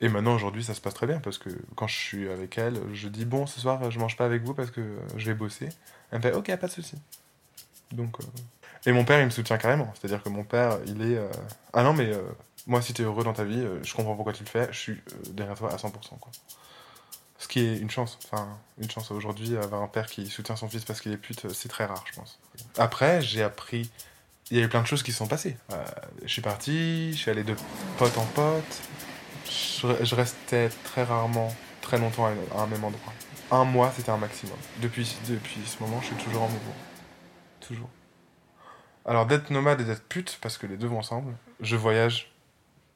Et 0.00 0.08
maintenant, 0.08 0.34
aujourd'hui, 0.34 0.64
ça 0.64 0.74
se 0.74 0.80
passe 0.80 0.94
très 0.94 1.06
bien 1.06 1.20
parce 1.20 1.36
que 1.36 1.50
quand 1.76 1.86
je 1.86 1.96
suis 1.96 2.28
avec 2.30 2.56
elle, 2.56 2.80
je 2.92 3.08
dis 3.08 3.26
bon, 3.26 3.46
ce 3.46 3.60
soir, 3.60 3.90
je 3.90 3.98
mange 3.98 4.16
pas 4.16 4.24
avec 4.24 4.42
vous 4.42 4.54
parce 4.54 4.70
que 4.70 4.96
je 5.16 5.26
vais 5.26 5.34
bosser. 5.34 5.68
Elle 6.10 6.18
me 6.18 6.22
fait 6.22 6.32
ok, 6.32 6.56
pas 6.56 6.66
de 6.66 6.72
souci. 6.72 6.96
Donc, 7.92 8.18
euh, 8.20 8.24
et 8.86 8.92
mon 8.92 9.04
père, 9.04 9.20
il 9.20 9.26
me 9.26 9.30
soutient 9.30 9.58
carrément. 9.58 9.92
C'est-à-dire 9.94 10.22
que 10.22 10.30
mon 10.30 10.44
père, 10.44 10.78
il 10.86 11.02
est 11.02 11.18
euh, 11.18 11.28
ah 11.74 11.82
non, 11.82 11.92
mais 11.92 12.12
euh, 12.14 12.22
moi, 12.66 12.80
si 12.80 12.94
tu 12.94 13.02
es 13.02 13.04
heureux 13.04 13.24
dans 13.24 13.34
ta 13.34 13.44
vie, 13.44 13.62
je 13.82 13.94
comprends 13.94 14.14
pourquoi 14.14 14.32
tu 14.32 14.42
le 14.42 14.48
fais. 14.48 14.68
Je 14.72 14.78
suis 14.78 15.02
derrière 15.30 15.56
toi 15.56 15.70
à 15.70 15.76
100%. 15.76 15.90
Quoi. 15.90 16.32
Ce 17.38 17.46
qui 17.46 17.60
est 17.60 17.78
une 17.78 17.90
chance. 17.90 18.18
Enfin, 18.24 18.48
une 18.78 18.90
chance 18.90 19.10
aujourd'hui, 19.10 19.56
avoir 19.58 19.82
un 19.82 19.88
père 19.88 20.06
qui 20.06 20.26
soutient 20.28 20.56
son 20.56 20.68
fils 20.68 20.86
parce 20.86 21.02
qu'il 21.02 21.12
est 21.12 21.18
pute, 21.18 21.52
c'est 21.52 21.68
très 21.68 21.84
rare, 21.84 22.04
je 22.10 22.14
pense. 22.14 22.38
Après, 22.78 23.20
j'ai 23.20 23.42
appris. 23.42 23.90
Il 24.50 24.58
y 24.58 24.60
a 24.60 24.64
eu 24.64 24.68
plein 24.68 24.82
de 24.82 24.86
choses 24.86 25.02
qui 25.02 25.12
se 25.12 25.18
sont 25.18 25.28
passées. 25.28 25.56
je 26.22 26.28
suis 26.28 26.42
parti, 26.42 27.12
je 27.12 27.18
suis 27.18 27.30
allé 27.30 27.44
de 27.44 27.54
pote 27.98 28.16
en 28.16 28.24
pote 28.24 28.82
je, 29.50 30.14
restais 30.14 30.70
très 30.84 31.02
rarement, 31.02 31.54
très 31.80 31.98
longtemps 31.98 32.26
à, 32.26 32.62
un 32.62 32.66
même 32.66 32.84
endroit. 32.84 33.12
Un 33.50 33.64
mois, 33.64 33.92
c'était 33.96 34.10
un 34.10 34.16
maximum. 34.16 34.56
Depuis, 34.80 35.16
depuis 35.28 35.60
ce 35.66 35.82
moment, 35.82 36.00
je 36.00 36.06
suis 36.06 36.16
toujours 36.16 36.42
en 36.42 36.48
mouvement. 36.48 36.76
Toujours. 37.60 37.88
Alors, 39.04 39.26
d'être 39.26 39.50
nomade 39.50 39.80
et 39.80 39.84
d'être 39.84 40.06
pute, 40.06 40.38
parce 40.40 40.56
que 40.56 40.66
les 40.66 40.76
deux 40.76 40.86
vont 40.86 40.98
ensemble, 40.98 41.34
je 41.60 41.76
voyage. 41.76 42.30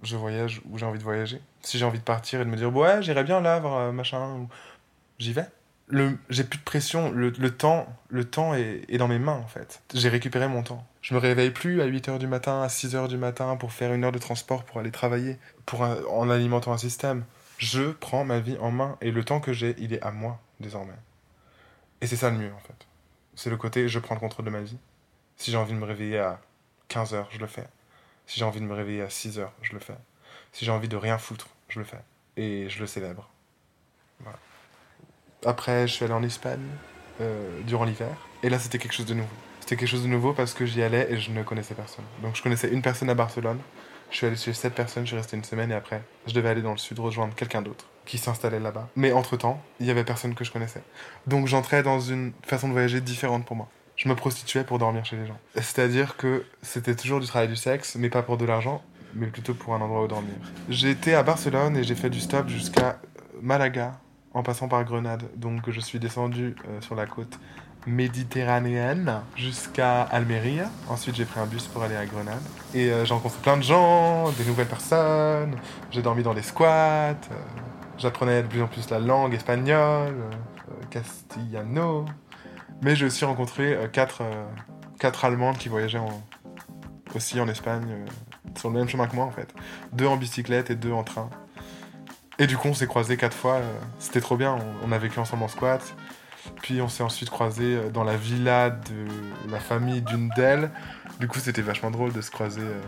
Je 0.03 0.17
voyage 0.17 0.61
où 0.71 0.79
j'ai 0.79 0.87
envie 0.87 0.99
de 0.99 1.05
voyager. 1.05 1.41
Si 1.63 1.79
j'ai 1.79 1.85
envie 1.85 1.99
de 1.99 2.05
partir 2.05 2.41
et 2.41 2.45
de 2.45 2.51
me 2.51 2.57
dire, 2.57 2.75
ouais, 2.75 3.03
j'irai 3.03 3.25
bien 3.25 3.41
là, 3.41 3.59
voir 3.59 3.79
euh, 3.79 3.93
machin, 3.93 4.47
j'y 5.19 5.33
vais 5.33 5.47
j'ai 6.31 6.45
plus 6.45 6.59
de 6.59 6.65
pression, 6.65 7.11
le, 7.11 7.33
temps, 7.51 7.87
le 8.09 8.25
temps 8.25 8.55
est, 8.55 8.97
dans 8.97 9.09
mes 9.09 9.19
mains 9.19 9.41
en 9.45 9.47
fait. 9.47 9.83
J'ai 9.93 10.09
récupéré 10.09 10.49
mon 10.49 10.63
temps. 10.63 10.87
Je 11.05 11.13
me 11.13 11.19
réveille 11.19 11.51
plus 11.51 11.83
à 11.83 11.87
8h 11.87 12.17
du 12.17 12.27
matin, 12.27 12.63
à 12.63 12.69
6h 12.69 13.09
du 13.09 13.19
matin 13.19 13.57
pour 13.57 13.75
faire 13.75 13.93
une 13.93 14.05
heure 14.05 14.13
de 14.13 14.19
transport 14.19 14.65
pour 14.65 14.81
aller 14.81 14.91
travailler, 14.91 15.37
pour 15.67 15.83
en 15.83 16.31
alimentant 16.31 16.73
un 16.73 16.79
système. 16.79 17.27
Je 17.59 17.91
prends 17.91 18.25
ma 18.25 18.41
vie 18.41 18.57
en 18.59 18.71
main 18.71 18.97
et 19.03 19.11
le 19.11 19.23
temps 19.23 19.39
que 19.39 19.53
j'ai, 19.53 19.75
il 19.77 19.93
est 19.93 20.01
à 20.01 20.13
moi 20.13 20.41
désormais. 20.61 20.95
Et 22.01 22.07
c'est 22.07 22.17
ça 22.17 22.31
le 22.31 22.39
mieux 22.39 22.55
en 22.55 22.59
fait. 22.61 22.87
C'est 23.35 23.51
le 23.51 23.59
côté 23.59 23.87
je 23.87 23.99
prends 23.99 24.15
le 24.15 24.21
contrôle 24.21 24.47
de 24.47 24.51
ma 24.51 24.63
vie. 24.63 24.79
Si 25.37 25.51
j'ai 25.51 25.59
envie 25.59 25.75
de 25.75 25.79
me 25.79 25.85
réveiller 25.85 26.21
à 26.21 26.41
15h, 26.89 27.27
je 27.29 27.39
le 27.39 27.49
fais. 27.49 27.69
Si 28.27 28.39
j'ai 28.39 28.47
envie 28.47 28.61
de 28.61 28.65
me 28.65 28.73
réveiller 28.73 29.03
à 29.03 29.09
6h, 29.09 29.47
je 29.61 29.75
le 29.75 29.81
fais. 29.81 29.99
Si 30.53 30.65
j'ai 30.65 30.71
envie 30.71 30.89
de 30.89 30.97
rien 30.97 31.19
foutre, 31.19 31.49
je 31.69 31.81
le 31.81 31.85
fais. 31.85 32.01
Et 32.39 32.71
je 32.71 32.81
le 32.81 32.87
célèbre. 32.87 33.29
Voilà. 34.21 34.39
Après, 35.45 35.87
je 35.87 35.93
suis 35.93 36.07
allé 36.07 36.15
en 36.15 36.23
Espagne 36.23 36.67
euh, 37.21 37.61
durant 37.65 37.85
l'hiver. 37.85 38.17
Et 38.43 38.49
là, 38.49 38.59
c'était 38.59 38.79
quelque 38.79 38.95
chose 38.95 39.05
de 39.05 39.13
nouveau. 39.13 39.29
C'était 39.65 39.77
quelque 39.77 39.89
chose 39.89 40.03
de 40.03 40.09
nouveau 40.09 40.35
parce 40.35 40.53
que 40.53 40.67
j'y 40.67 40.83
allais 40.83 41.07
et 41.11 41.19
je 41.19 41.31
ne 41.31 41.43
connaissais 41.43 41.75
personne. 41.75 42.05
Donc, 42.23 42.37
je 42.37 42.43
connaissais 42.43 42.69
une 42.69 42.83
personne 42.83 43.09
à 43.09 43.15
Barcelone. 43.15 43.57
Je 44.11 44.19
suis 44.19 44.27
allé 44.27 44.37
chez 44.37 44.53
cette 44.53 44.75
personne, 44.75 45.05
je 45.05 45.13
suis 45.13 45.17
resté 45.17 45.39
une 45.39 45.43
semaine 45.43 45.71
et 45.71 45.75
après, 45.75 46.03
je 46.27 46.35
devais 46.35 46.51
aller 46.51 46.61
dans 46.61 46.73
le 46.73 46.77
sud 46.77 46.99
rejoindre 46.99 47.35
quelqu'un 47.35 47.63
d'autre 47.63 47.87
qui 48.05 48.19
s'installait 48.19 48.61
là-bas. 48.61 48.91
Mais 48.95 49.13
entre-temps, 49.13 49.63
il 49.81 49.87
y 49.87 49.91
avait 49.91 50.05
personne 50.05 50.35
que 50.35 50.45
je 50.45 50.53
connaissais. 50.53 50.83
Donc, 51.27 51.47
j'entrais 51.47 51.83
dans 51.83 51.99
une 51.99 52.35
façon 52.43 52.69
de 52.69 52.75
voyager 52.75 53.01
différente 53.01 53.47
pour 53.47 53.57
moi. 53.57 53.71
Je 53.97 54.07
me 54.07 54.15
prostituais 54.15 54.65
pour 54.65 54.79
dormir 54.79 55.03
chez 55.07 55.17
les 55.17 55.27
gens. 55.27 55.39
C'est-à-dire 55.55 56.19
que 56.19 56.45
c'était 56.61 56.95
toujours 56.95 57.21
du 57.21 57.27
travail 57.27 57.49
du 57.49 57.57
sexe, 57.57 57.97
mais 57.97 58.11
pas 58.11 58.23
pour 58.23 58.37
de 58.37 58.45
l'argent, 58.45 58.83
mais 59.15 59.29
plutôt 59.29 59.55
pour 59.55 59.75
un 59.75 59.81
endroit 59.81 60.05
où 60.05 60.09
dormir. 60.09 60.35
Été 60.69 61.15
à 61.15 61.23
Barcelone 61.23 61.79
et 61.79 61.85
j'ai 61.85 61.95
fait 61.95 62.11
du 62.11 62.21
stop 62.21 62.51
jusqu'à 62.51 63.01
Malaga, 63.41 63.99
en 64.35 64.43
passant 64.43 64.69
par 64.69 64.85
Grenade. 64.85 65.23
Donc 65.37 65.71
je 65.71 65.81
suis 65.81 65.99
descendu 65.99 66.55
euh, 66.69 66.83
sur 66.83 66.95
la 66.95 67.07
côte 67.07 67.39
méditerranéenne 67.87 69.21
jusqu'à 69.37 70.03
Almeria. 70.03 70.71
Ensuite 70.89 71.17
j'ai 71.17 71.25
pris 71.25 71.41
un 71.41 71.47
bus 71.47 71.67
pour 71.67 71.83
aller 71.83 71.97
à 71.97 72.07
Grenade. 72.07 72.43
Et 72.75 72.91
euh, 72.91 73.05
j'ai 73.05 73.15
rencontré 73.15 73.39
plein 73.43 73.57
de 73.57 73.63
gens, 73.63 74.31
des 74.33 74.45
nouvelles 74.45 74.69
personnes. 74.69 75.57
J'ai 75.91 76.03
dormi 76.03 76.23
dans 76.23 76.35
des 76.35 76.43
squats. 76.43 77.11
Euh, 77.11 77.15
j'apprenais 77.99 78.43
de 78.43 78.49
plus 78.49 78.63
en 78.63 78.67
plus 78.67 78.89
la 78.91 78.99
langue 78.99 79.35
espagnole, 79.35 80.17
castillano. 80.91 82.05
Mais 82.83 82.97
j'ai 82.97 83.07
aussi 83.07 83.25
rencontré 83.25 83.79
quatre, 83.93 84.23
quatre 84.99 85.25
Allemandes 85.25 85.57
qui 85.59 85.69
voyageaient 85.69 86.01
aussi 87.15 87.41
en 87.41 87.49
Espagne 87.49 88.05
sur 88.59 88.71
le 88.71 88.79
même 88.79 88.89
chemin 88.89 89.07
que 89.07 89.15
moi 89.15 89.25
en 89.25 89.31
fait. 89.31 89.55
Deux 89.93 90.07
en 90.07 90.17
bicyclette 90.17 90.71
et 90.71 90.75
deux 90.75 90.93
en 90.93 91.05
train. 91.05 91.31
Et 92.39 92.47
du 92.47 92.57
coup, 92.57 92.69
on 92.69 92.75
s'est 92.75 92.87
croisés 92.87 93.17
quatre 93.17 93.37
fois. 93.37 93.55
Euh, 93.55 93.79
c'était 93.99 94.21
trop 94.21 94.37
bien. 94.37 94.59
On, 94.85 94.93
a 94.93 94.99
vécu 94.99 95.19
ensemble 95.19 95.45
en 95.45 95.49
squat. 95.49 95.95
Puis 96.63 96.81
on 96.81 96.89
s'est 96.89 97.03
ensuite 97.03 97.31
croisés 97.31 97.77
euh, 97.77 97.91
dans 97.91 98.05
la 98.05 98.17
villa 98.17 98.71
de 98.71 99.51
la 99.51 99.61
famille 99.61 100.03
d'une 100.03 100.29
d'elles. 100.31 100.71
Du 101.21 101.29
coup, 101.29 101.39
c'était 101.39 101.63
vachement 101.63 101.91
drôle 101.91 102.13
de 102.13 102.21
se 102.21 102.31
croiser 102.31 102.63
euh, 102.63 102.81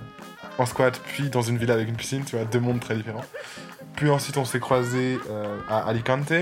en 0.59 0.66
squat, 0.66 1.01
puis 1.07 1.29
dans 1.31 1.42
une 1.42 1.59
villa 1.59 1.75
avec 1.75 1.88
une 1.88 1.97
piscine, 1.97 2.25
tu 2.25 2.37
vois, 2.37 2.45
deux 2.45 2.61
mondes 2.61 2.81
très 2.81 2.97
différents. 2.97 3.25
Puis 3.95 4.11
ensuite, 4.11 4.37
on 4.37 4.45
s'est 4.45 4.61
croisés 4.61 5.19
à 5.71 5.88
Alicante. 5.88 6.33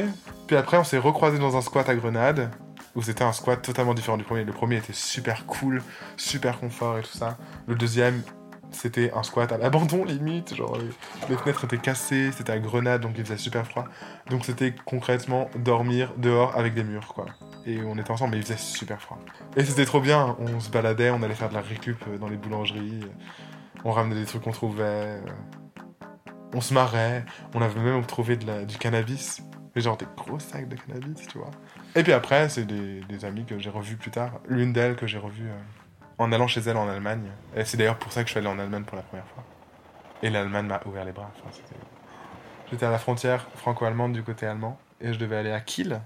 Puis 0.46 0.56
après, 0.56 0.76
on 0.76 0.84
s'est 0.84 0.98
recroisés 0.98 1.38
dans 1.38 1.56
un 1.56 1.60
squat 1.60 1.88
à 1.88 1.94
Grenade, 1.94 2.50
où 2.94 3.02
c'était 3.02 3.24
un 3.24 3.32
squat 3.32 3.60
totalement 3.62 3.94
différent 3.94 4.16
du 4.16 4.24
premier. 4.24 4.44
Le 4.44 4.52
premier 4.52 4.76
était 4.76 4.92
super 4.92 5.46
cool, 5.46 5.82
super 6.16 6.58
confort 6.58 6.98
et 6.98 7.02
tout 7.02 7.16
ça. 7.16 7.36
Le 7.66 7.74
deuxième, 7.74 8.22
c'était 8.74 9.12
un 9.12 9.22
squat 9.22 9.50
à 9.52 9.58
l'abandon 9.58 10.04
limite, 10.04 10.54
genre 10.54 10.76
les, 11.28 11.36
fenêtres 11.36 11.64
étaient 11.64 11.78
cassées, 11.78 12.30
c'était 12.32 12.52
à 12.52 12.58
Grenade 12.58 13.02
donc 13.02 13.12
il 13.16 13.24
faisait 13.24 13.38
super 13.38 13.66
froid. 13.66 13.84
Donc 14.30 14.44
c'était 14.44 14.74
concrètement 14.84 15.48
dormir 15.56 16.12
dehors 16.16 16.56
avec 16.56 16.74
des 16.74 16.84
murs 16.84 17.08
quoi. 17.08 17.26
Et 17.66 17.80
on 17.82 17.96
était 17.98 18.10
ensemble 18.10 18.32
mais 18.32 18.38
il 18.38 18.42
faisait 18.42 18.56
super 18.56 19.00
froid. 19.00 19.18
Et 19.56 19.64
c'était 19.64 19.84
trop 19.84 20.00
bien, 20.00 20.36
on 20.38 20.60
se 20.60 20.70
baladait, 20.70 21.10
on 21.10 21.22
allait 21.22 21.34
faire 21.34 21.48
de 21.48 21.54
la 21.54 21.60
récup 21.60 21.98
euh, 22.08 22.18
dans 22.18 22.28
les 22.28 22.36
boulangeries, 22.36 23.00
on 23.84 23.92
ramenait 23.92 24.16
des 24.16 24.26
trucs 24.26 24.42
qu'on 24.42 24.52
trouvait, 24.52 24.82
euh, 24.84 25.20
on 26.52 26.60
se 26.60 26.74
marrait, 26.74 27.24
on 27.54 27.62
avait 27.62 27.80
même 27.80 28.04
trouvé 28.04 28.36
du 28.36 28.78
cannabis, 28.78 29.42
mais 29.74 29.82
genre 29.82 29.96
des 29.96 30.06
gros 30.16 30.38
sacs 30.38 30.68
de 30.68 30.76
cannabis 30.76 31.26
tu 31.28 31.38
vois. 31.38 31.50
Et 31.94 32.02
puis 32.02 32.12
après 32.12 32.48
c'est 32.48 32.64
des, 32.64 33.24
amis 33.24 33.44
que 33.44 33.58
j'ai 33.58 33.70
revus 33.70 33.96
plus 33.96 34.10
tard, 34.10 34.40
l'une 34.48 34.72
d'elles 34.72 34.96
que 34.96 35.06
j'ai 35.06 35.18
revue... 35.18 35.48
Euh, 35.48 35.83
en 36.18 36.32
allant 36.32 36.46
chez 36.46 36.60
elle 36.60 36.76
en 36.76 36.88
Allemagne. 36.88 37.30
Et 37.56 37.64
c'est 37.64 37.76
d'ailleurs 37.76 37.98
pour 37.98 38.12
ça 38.12 38.22
que 38.22 38.28
je 38.28 38.32
suis 38.32 38.38
allé 38.38 38.48
en 38.48 38.58
Allemagne 38.58 38.84
pour 38.84 38.96
la 38.96 39.02
première 39.02 39.26
fois. 39.26 39.44
Et 40.22 40.30
l'Allemagne 40.30 40.66
m'a 40.66 40.80
ouvert 40.86 41.04
les 41.04 41.12
bras. 41.12 41.30
J'étais 42.70 42.86
à 42.86 42.90
la 42.90 42.98
frontière 42.98 43.46
franco-allemande 43.56 44.12
du 44.12 44.22
côté 44.22 44.46
allemand 44.46 44.78
et 45.00 45.12
je 45.12 45.18
devais 45.18 45.36
aller 45.36 45.52
à 45.52 45.60
Kiel. 45.60 46.00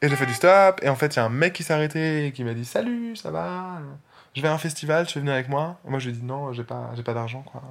Et 0.00 0.08
j'ai 0.08 0.16
fait 0.16 0.26
du 0.26 0.34
stop 0.34 0.80
et 0.82 0.88
en 0.88 0.94
fait 0.94 1.14
il 1.14 1.18
y 1.18 1.20
a 1.20 1.24
un 1.24 1.28
mec 1.28 1.52
qui 1.52 1.64
s'est 1.64 1.74
arrêté 1.74 2.26
et 2.26 2.32
qui 2.32 2.44
m'a 2.44 2.54
dit 2.54 2.64
salut, 2.64 3.16
ça 3.16 3.30
va? 3.30 3.80
Je 4.34 4.40
vais 4.40 4.48
à 4.48 4.52
un 4.52 4.58
festival, 4.58 5.06
tu 5.06 5.18
veux 5.18 5.20
venir 5.20 5.34
avec 5.34 5.48
moi? 5.48 5.78
Moi 5.84 5.98
je 5.98 6.08
lui 6.08 6.16
ai 6.16 6.18
dit 6.18 6.24
non, 6.24 6.52
j'ai 6.52 6.64
pas, 6.64 6.92
pas 7.04 7.14
d'argent 7.14 7.42
quoi. 7.42 7.62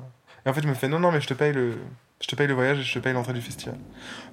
Et 0.45 0.49
en 0.49 0.53
fait 0.53 0.61
il 0.61 0.67
me 0.67 0.73
fait 0.73 0.87
non 0.87 0.99
non 0.99 1.11
mais 1.11 1.21
je 1.21 1.27
te 1.27 1.33
paye 1.33 1.53
le, 1.53 1.77
Je 2.19 2.27
te 2.27 2.35
paye 2.35 2.47
le 2.47 2.53
voyage 2.53 2.79
et 2.79 2.83
je 2.83 2.93
te 2.93 2.99
paye 2.99 3.13
l'entrée 3.13 3.33
du 3.33 3.41
festival. 3.41 3.77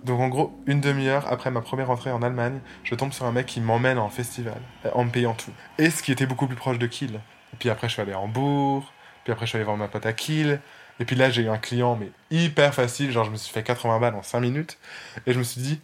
Donc 0.05 0.19
en 0.21 0.29
gros, 0.29 0.59
une 0.67 0.81
demi-heure 0.81 1.27
après 1.31 1.51
ma 1.51 1.61
première 1.61 1.91
entrée 1.91 2.11
en 2.11 2.23
Allemagne, 2.23 2.61
je 2.83 2.95
tombe 2.95 3.13
sur 3.13 3.27
un 3.27 3.33
mec 3.33 3.47
qui 3.47 3.61
m'emmène 3.61 3.99
en 3.99 4.09
festival, 4.09 4.61
en 4.95 5.05
me 5.05 5.11
payant 5.11 5.35
tout. 5.35 5.53
Et 5.79 5.91
ce 5.91 6.03
qui 6.03 6.11
était 6.11 6.27
beaucoup 6.27 6.47
plus 6.47 6.57
proche 6.57 6.79
de 6.79 6.87
Kiel. 6.87 7.21
Et 7.55 7.57
puis 7.57 7.71
après, 7.71 7.87
je 7.87 7.93
suis 7.93 8.03
allé 8.03 8.13
à 8.13 8.19
Hambourg, 8.19 8.93
puis 9.23 9.33
après, 9.33 9.47
je 9.47 9.51
suis 9.51 9.57
allé 9.59 9.65
voir 9.65 9.77
ma 9.77 9.87
pote 9.87 10.05
à 10.07 10.13
Kiel. 10.13 10.61
Et 10.99 11.05
puis 11.05 11.15
là, 11.15 11.31
j'ai 11.31 11.43
eu 11.43 11.49
un 11.49 11.57
client, 11.57 11.95
mais 11.95 12.11
hyper 12.33 12.75
facile, 12.75 13.13
genre 13.13 13.25
je 13.25 13.31
me 13.31 13.37
suis 13.37 13.53
fait 13.53 13.63
80 13.63 14.01
balles 14.01 14.17
en 14.17 14.25
5 14.25 14.41
minutes. 14.41 14.77
Et 15.25 15.33
je 15.33 15.39
me 15.39 15.45
suis 15.45 15.61
dit, 15.61 15.81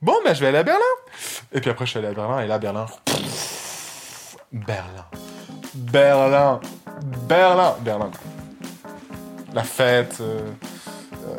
bon, 0.00 0.14
ben 0.24 0.32
je 0.32 0.40
vais 0.40 0.46
aller 0.46 0.58
à 0.58 0.62
Berlin. 0.62 0.80
Et 1.52 1.60
puis 1.60 1.70
après, 1.70 1.86
je 1.86 1.90
suis 1.90 1.98
allé 1.98 2.06
à 2.06 2.12
Berlin, 2.12 2.38
et 2.40 2.46
là, 2.46 2.60
Berlin. 2.60 2.86
Berlin. 4.52 5.06
Berlin. 5.74 6.60
Berlin. 7.02 7.76
Berlin. 7.80 8.10
La 9.52 9.64
fête. 9.64 10.18
Euh, 10.20 10.52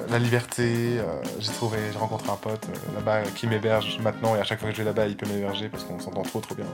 la 0.09 0.19
liberté. 0.19 0.97
Euh, 0.99 1.21
j'ai 1.39 1.51
trouvé, 1.51 1.77
j'ai 1.91 1.97
rencontré 1.97 2.29
un 2.29 2.35
pote 2.35 2.65
euh, 2.69 2.95
là-bas 2.95 3.23
qui 3.35 3.47
m'héberge 3.47 3.99
maintenant 3.99 4.35
et 4.35 4.39
à 4.39 4.43
chaque 4.43 4.59
fois 4.59 4.69
que 4.69 4.75
je 4.75 4.81
vais 4.81 4.85
là-bas, 4.85 5.07
il 5.07 5.17
peut 5.17 5.27
m'héberger 5.27 5.69
parce 5.69 5.83
qu'on 5.83 5.99
s'entend 5.99 6.23
trop 6.23 6.39
trop 6.39 6.55
bien. 6.55 6.65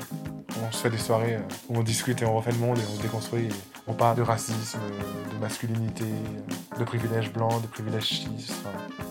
On 0.66 0.72
se 0.72 0.82
fait 0.82 0.90
des 0.90 0.98
soirées 0.98 1.38
où 1.70 1.78
on 1.78 1.84
discute 1.84 2.22
et 2.22 2.26
on 2.26 2.36
refait 2.36 2.52
le 2.52 2.58
monde 2.58 2.78
et 2.78 2.82
on 2.92 2.96
se 2.96 3.02
déconstruit. 3.02 3.50
on 3.88 3.94
parle 3.94 4.18
de 4.18 4.22
racisme, 4.22 4.80
de 5.34 5.38
masculinité, 5.40 6.06
de 6.78 6.84
privilèges 6.84 7.32
blancs, 7.32 7.62
de 7.62 7.68
privilèges 7.68 8.08
cis. 8.08 8.54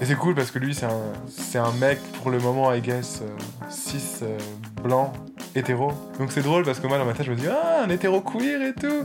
Et 0.01 0.07
c'est 0.07 0.15
cool 0.15 0.35
parce 0.35 0.51
que 0.51 0.59
lui, 0.59 0.75
c'est 0.75 0.87
un, 0.87 1.13
c'est 1.29 1.59
un 1.59 1.73
mec 1.73 1.99
pour 2.21 2.31
le 2.31 2.39
moment, 2.39 2.73
I 2.73 2.81
guess, 2.81 3.23
cis, 3.69 4.25
blanc, 4.83 5.13
hétéro. 5.55 5.93
Donc 6.19 6.33
c'est 6.33 6.43
drôle 6.43 6.65
parce 6.65 6.81
que 6.81 6.87
moi 6.87 6.99
dans 6.99 7.05
ma 7.05 7.13
tête, 7.13 7.27
je 7.27 7.33
me 7.33 7.37
dis, 7.37 7.47
ah, 7.49 7.83
un 7.85 7.91
hétéro 7.91 8.21
queer 8.21 8.63
et 8.63 8.75
tout. 8.75 9.05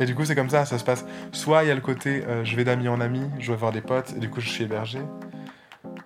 Et 0.00 0.06
du 0.06 0.14
coup, 0.14 0.24
c'est 0.24 0.34
comme 0.34 0.48
ça, 0.48 0.64
ça 0.64 0.78
se 0.78 0.84
passe. 0.84 1.04
Soit 1.30 1.64
il 1.64 1.68
y 1.68 1.70
a 1.70 1.74
le 1.74 1.82
côté 1.82 2.24
euh, 2.26 2.42
je 2.42 2.56
vais 2.56 2.64
d'amis 2.64 2.88
en 2.88 3.02
ami, 3.02 3.22
je 3.38 3.52
vais 3.52 3.58
voir 3.58 3.70
des 3.70 3.82
potes, 3.82 4.14
et 4.16 4.18
du 4.18 4.30
coup, 4.30 4.40
je 4.40 4.48
suis 4.48 4.64
hébergé. 4.64 5.00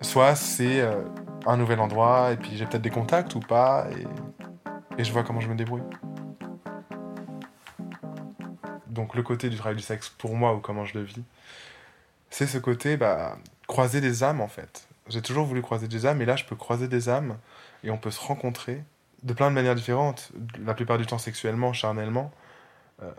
Soit 0.01 0.35
c'est 0.35 0.81
euh, 0.81 1.01
un 1.45 1.55
nouvel 1.55 1.79
endroit, 1.79 2.33
et 2.33 2.35
puis 2.35 2.57
j'ai 2.57 2.65
peut-être 2.65 2.81
des 2.81 2.89
contacts 2.89 3.33
ou 3.35 3.39
pas, 3.39 3.87
et, 3.97 5.01
et 5.01 5.03
je 5.05 5.13
vois 5.13 5.23
comment 5.23 5.39
je 5.39 5.47
me 5.47 5.55
débrouille. 5.55 5.81
Donc, 8.87 9.15
le 9.15 9.23
côté 9.23 9.49
du 9.49 9.55
travail 9.55 9.77
du 9.77 9.83
sexe 9.83 10.09
pour 10.09 10.35
moi, 10.35 10.53
ou 10.53 10.59
comment 10.59 10.83
je 10.83 10.97
le 10.97 11.03
vis, 11.05 11.23
c'est 12.29 12.47
ce 12.47 12.57
côté, 12.57 12.97
bah, 12.97 13.37
croiser 13.65 14.01
des 14.01 14.23
âmes 14.23 14.41
en 14.41 14.49
fait. 14.49 14.89
J'ai 15.07 15.21
toujours 15.21 15.45
voulu 15.45 15.61
croiser 15.61 15.87
des 15.87 16.05
âmes, 16.05 16.21
et 16.21 16.25
là, 16.25 16.35
je 16.35 16.43
peux 16.43 16.57
croiser 16.57 16.89
des 16.89 17.07
âmes, 17.07 17.37
et 17.85 17.91
on 17.91 17.97
peut 17.97 18.11
se 18.11 18.19
rencontrer 18.19 18.83
de 19.23 19.31
plein 19.31 19.49
de 19.49 19.55
manières 19.55 19.75
différentes, 19.75 20.33
la 20.65 20.73
plupart 20.73 20.97
du 20.97 21.05
temps 21.05 21.17
sexuellement, 21.17 21.71
charnellement 21.71 22.33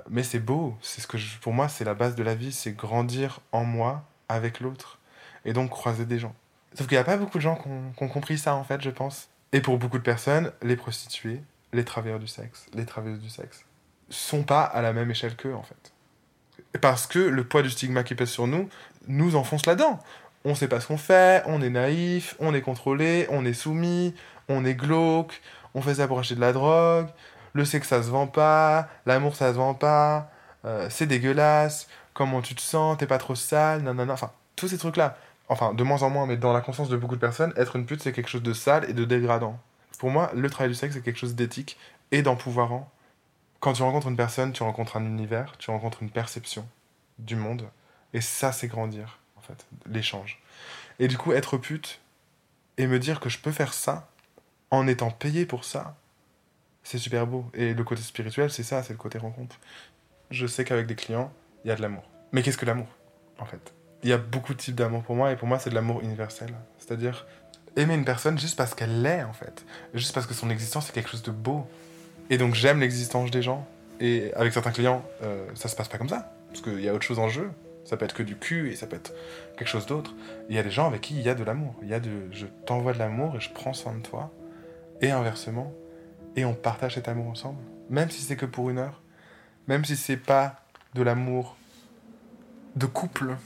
mais 0.09 0.23
c'est 0.23 0.39
beau, 0.39 0.77
c'est 0.81 1.01
ce 1.01 1.07
que 1.07 1.19
pour 1.41 1.53
moi 1.53 1.69
c'est 1.69 1.85
la 1.85 1.95
base 1.95 2.15
de 2.15 2.23
la 2.23 2.35
vie, 2.35 2.53
c'est 2.53 2.73
grandir 2.73 3.41
en 3.53 3.65
moi 3.65 4.05
avec 4.29 4.61
l'autre 4.61 4.99
et 5.45 5.53
donc 5.53 5.71
croiser 5.71 6.07
des 6.07 6.19
gens. 6.19 6.35
Sauf 6.75 6.87
qu'il 6.87 6.97
n'y 6.97 7.01
a 7.01 7.05
pas 7.05 7.17
beaucoup 7.17 7.39
de 7.39 7.43
gens 7.43 7.57
qui 7.57 7.69
ont, 8.05 8.09
compris 8.09 8.37
ça 8.37 8.55
en 8.55 8.65
fait, 8.65 8.83
je 8.83 8.91
pense. 8.91 9.29
Et 9.53 9.61
pour 9.61 9.79
beaucoup 9.79 9.99
de 9.99 10.03
personnes, 10.03 10.53
les 10.63 10.77
prostituées, 10.77 11.41
les 11.73 11.85
travailleurs 11.85 12.19
du 12.19 12.27
sexe, 12.27 12.67
les 12.75 12.85
travailleuses 12.85 13.21
du 13.21 13.31
sexe, 13.31 13.65
sont 14.11 14.43
pas 14.43 14.63
à 14.63 14.83
la 14.83 14.93
même 14.93 15.11
échelle 15.11 15.37
qu'eux 15.37 15.55
en 15.55 15.63
fait. 15.63 15.93
Parce 16.81 17.07
que 17.07 17.19
le 17.19 17.45
poids 17.45 17.63
du 17.63 17.71
stigma 17.71 18.03
qui 18.03 18.15
pèse 18.15 18.29
sur 18.29 18.47
nous 18.47 18.69
nous 19.09 19.37
enfonce 19.37 19.67
là-dedans. 19.67 20.01
On 20.45 20.55
sait 20.55 20.69
pas 20.69 20.81
ce 20.81 20.87
qu'on 20.87 20.99
fait, 20.99 21.43
on 21.47 21.63
est 21.63 21.71
naïf, 21.71 22.37
on 22.39 22.55
est 22.55 22.61
contrôlé, 22.61 23.27
on 23.31 23.45
est 23.45 23.53
soumis, 23.53 24.15
on 24.49 24.65
est 24.65 24.75
glauque, 24.75 25.41
on 25.75 25.81
fait 25.81 25.95
ça 25.95 26.07
pour 26.07 26.19
acheter 26.19 26.35
de 26.35 26.41
la 26.41 26.53
drogue, 26.53 27.09
le 27.57 27.65
sexe 27.65 27.89
ça 27.89 28.03
se 28.03 28.11
vend 28.11 28.27
pas, 28.27 28.89
l'amour 29.07 29.35
ça 29.35 29.53
se 29.53 29.57
vend 29.57 29.75
pas, 29.75 30.31
euh, 30.65 30.89
c'est 30.91 31.07
dégueulasse, 31.07 31.89
comment 32.15 32.43
tu 32.43 32.55
te 32.55 32.61
sens, 32.61 32.99
t'es 32.99 33.07
pas 33.07 33.19
trop 33.19 33.35
sale, 33.35 33.83
nanana, 33.83 34.13
enfin, 34.13 34.31
tous 34.55 34.69
ces 34.69 34.79
trucs-là. 34.79 35.17
Enfin, 35.49 35.75
de 35.75 35.83
moins 35.83 36.03
en 36.03 36.11
moins, 36.11 36.27
mais 36.27 36.37
dans 36.37 36.53
la 36.53 36.61
conscience 36.61 36.89
de 36.89 36.97
beaucoup 36.97 37.15
de 37.15 37.21
personnes, 37.21 37.53
être 37.57 37.77
une 37.77 37.87
pute 37.87 38.03
c'est 38.03 38.13
quelque 38.13 38.29
chose 38.29 38.43
de 38.43 38.53
sale 38.53 38.89
et 38.89 38.93
de 38.93 39.05
dégradant. 39.05 39.59
Pour 39.99 40.11
moi, 40.11 40.31
le 40.35 40.51
travail 40.51 40.71
du 40.71 40.75
sexe 40.75 40.95
c'est 40.95 41.03
quelque 41.03 41.19
chose 41.19 41.35
d'éthique 41.35 41.79
et 42.13 42.23
d'empouvoirant. 42.23 42.91
Quand 43.61 43.73
tu 43.73 43.83
rencontres 43.83 44.09
une 44.09 44.17
personne, 44.17 44.53
tu 44.53 44.63
rencontres 44.63 44.97
un 44.97 45.05
univers, 45.05 45.57
tu 45.59 45.71
rencontres 45.71 46.03
une 46.03 46.11
perception 46.11 46.69
du 47.19 47.37
monde, 47.37 47.65
et 48.13 48.21
ça 48.21 48.53
c'est 48.53 48.69
grandir, 48.69 49.19
en 49.37 49.41
fait, 49.41 49.67
l'échange. 49.87 50.43
Et 50.99 51.09
du 51.09 51.17
coup, 51.17 51.33
être 51.33 51.57
pute 51.57 52.01
et 52.77 52.87
me 52.87 52.99
dire 52.99 53.21
que 53.21 53.31
je 53.31 53.39
peux 53.39 53.53
faire 53.53 53.73
ça 53.73 54.09
en 54.71 54.87
étant 54.87 55.11
payé 55.11 55.47
pour 55.47 55.65
ça, 55.65 55.97
c'est 56.87 56.99
super 56.99 57.27
beau. 57.27 57.45
Et 57.53 57.75
le 57.75 57.85
côté 57.85 58.01
spirituel, 58.01 58.49
c'est 58.49 58.63
ça, 58.63 58.83
c'est 58.85 58.93
le 58.93 58.99
côté 58.99 59.19
rencontre. 59.19 59.59
Je 60.31 60.47
sais 60.47 60.65
qu'avec 60.65 60.87
des 60.87 60.95
clients, 60.95 61.33
il 61.65 61.69
y 61.69 61.71
a 61.73 61.75
de 61.75 61.83
l'amour. 61.83 62.05
Mais 62.31 62.43
qu'est-ce 62.43 62.57
que 62.57 62.65
l'amour, 62.65 62.87
en 63.41 63.45
fait? 63.45 63.75
Il 64.05 64.09
y 64.09 64.13
a 64.13 64.19
beaucoup 64.19 64.55
de 64.55 64.59
types 64.59 64.77
d'amour 64.77 65.03
pour 65.03 65.17
moi, 65.17 65.33
et 65.33 65.37
pour 65.37 65.49
moi, 65.49 65.59
c'est 65.59 65.71
de 65.71 65.75
l'amour 65.75 66.01
universel. 66.03 66.55
C'est-à-dire 66.79 67.27
aimer 67.77 67.95
une 67.95 68.05
personne 68.05 68.39
juste 68.39 68.57
parce 68.57 68.73
qu'elle 68.75 69.03
l'est, 69.03 69.25
en 69.25 69.33
fait. 69.33 69.65
Juste 69.95 70.15
parce 70.15 70.27
que 70.27 70.35
son 70.35 70.49
existence 70.49 70.89
est 70.89 70.93
quelque 70.93 71.11
chose 71.11 71.25
de 71.25 71.33
beau. 71.33 71.67
Et 72.31 72.39
donc, 72.39 72.55
j'aime 72.55 72.79
l'existence 72.79 73.33
des 73.33 73.43
gens. 73.43 73.67
Et 73.99 74.33
avec 74.35 74.53
certains 74.53 74.71
clients, 74.71 75.05
euh, 75.25 75.45
ça 75.55 75.67
se 75.69 75.75
passe 75.75 75.89
pas 75.89 75.99
comme 75.99 76.09
ça. 76.09 76.33
Parce 76.51 76.61
qu'il 76.61 76.81
y 76.81 76.89
a 76.89 76.95
autre 76.95 77.05
chose 77.05 77.19
en 77.19 77.29
jeu. 77.29 77.51
Ça 77.85 77.97
peut 77.97 78.05
être 78.05 78.15
que 78.15 78.23
du 78.23 78.37
cul 78.37 78.71
et 78.71 78.77
ça 78.77 78.87
peut 78.87 78.97
être 78.97 79.13
quelque 79.59 79.69
chose 79.69 79.87
d'autre. 79.87 80.15
Il 80.49 80.55
y 80.55 80.59
a 80.59 80.63
des 80.63 80.71
gens 80.71 80.87
avec 80.87 81.01
qui 81.01 81.15
il 81.15 81.23
y 81.23 81.29
a 81.29 81.35
de 81.35 81.43
l'amour. 81.43 81.75
Il 81.83 81.89
y 81.89 81.95
a 81.95 82.01
de 82.01 82.11
je 82.31 82.47
t'envoie 82.65 82.93
de 82.93 82.99
l'amour 82.99 83.35
et 83.37 83.41
je 83.41 83.51
prends 83.51 83.73
soin 83.73 83.93
de 83.95 84.03
toi. 84.03 84.31
Et 85.01 85.11
inversement, 85.11 85.73
et 86.37 86.45
on 86.45 86.55
partage 86.55 86.95
cet 86.95 87.09
amour 87.09 87.27
ensemble, 87.27 87.59
même 87.91 88.11
si 88.11 88.21
c'est 88.21 88.37
que 88.37 88.47
pour 88.47 88.71
une 88.71 88.79
heure, 88.79 89.03
même 89.67 89.85
si 89.85 89.97
c'est 89.97 90.17
pas 90.17 90.61
de 90.95 91.03
l'amour 91.03 91.57
de 92.77 92.87
couple. 92.87 93.37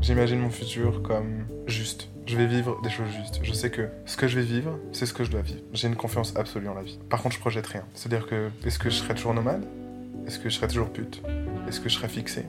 J'imagine 0.00 0.40
mon 0.40 0.50
futur 0.50 1.02
comme 1.02 1.46
juste. 1.66 2.08
Je 2.26 2.36
vais 2.36 2.46
vivre 2.46 2.80
des 2.82 2.90
choses 2.90 3.08
justes. 3.10 3.40
Je 3.42 3.52
sais 3.52 3.70
que 3.70 3.88
ce 4.04 4.16
que 4.16 4.26
je 4.26 4.40
vais 4.40 4.44
vivre, 4.44 4.78
c'est 4.92 5.06
ce 5.06 5.14
que 5.14 5.22
je 5.22 5.30
dois 5.30 5.42
vivre. 5.42 5.60
J'ai 5.72 5.86
une 5.86 5.96
confiance 5.96 6.34
absolue 6.36 6.68
en 6.68 6.74
la 6.74 6.82
vie. 6.82 6.98
Par 7.08 7.22
contre, 7.22 7.36
je 7.36 7.40
projette 7.40 7.66
rien. 7.66 7.84
C'est-à-dire 7.94 8.26
que, 8.26 8.50
est-ce 8.64 8.78
que 8.78 8.90
je 8.90 8.96
serai 8.96 9.14
toujours 9.14 9.34
nomade? 9.34 9.64
Est-ce 10.26 10.38
que 10.38 10.48
je 10.48 10.56
serai 10.56 10.68
toujours 10.68 10.92
pute? 10.92 11.22
Est-ce 11.68 11.80
que 11.80 11.88
je 11.88 11.94
serai 11.94 12.08
fixé? 12.08 12.46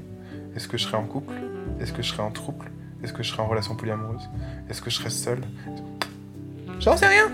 Est-ce 0.56 0.68
que 0.68 0.78
je 0.78 0.84
serai 0.84 0.98
en 0.98 1.06
couple? 1.06 1.34
Est-ce 1.80 1.94
que 1.94 2.02
je 2.02 2.10
serai 2.10 2.22
en 2.22 2.32
trouble? 2.32 2.72
Est-ce 3.04 3.12
que 3.12 3.24
je 3.24 3.30
serai 3.30 3.42
en 3.42 3.48
relation 3.48 3.76
polyamoureuse? 3.76 4.30
Est-ce 4.70 4.82
que 4.82 4.89
je 4.89 4.98
serai 4.98 5.10
seul? 5.10 5.42
J'en 6.80 6.96
sais 6.96 7.08
rien 7.08 7.32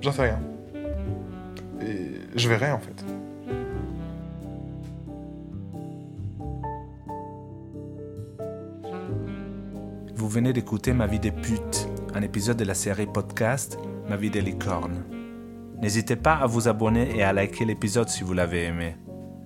J'en 0.00 0.12
sais 0.12 0.22
rien. 0.22 0.40
Et 1.80 2.20
je 2.34 2.48
verrai 2.48 2.70
en 2.72 2.78
fait. 2.78 3.04
Vous 10.14 10.28
venez 10.28 10.52
d'écouter 10.52 10.92
Ma 10.92 11.06
vie 11.06 11.20
des 11.20 11.30
putes, 11.30 11.88
un 12.14 12.22
épisode 12.22 12.56
de 12.56 12.64
la 12.64 12.74
série 12.74 13.06
podcast 13.06 13.78
Ma 14.08 14.16
vie 14.16 14.30
des 14.30 14.40
licornes. 14.40 15.04
N'hésitez 15.80 16.16
pas 16.16 16.34
à 16.34 16.46
vous 16.46 16.68
abonner 16.68 17.16
et 17.16 17.22
à 17.22 17.32
liker 17.32 17.64
l'épisode 17.64 18.08
si 18.08 18.24
vous 18.24 18.32
l'avez 18.32 18.64
aimé. 18.64 18.96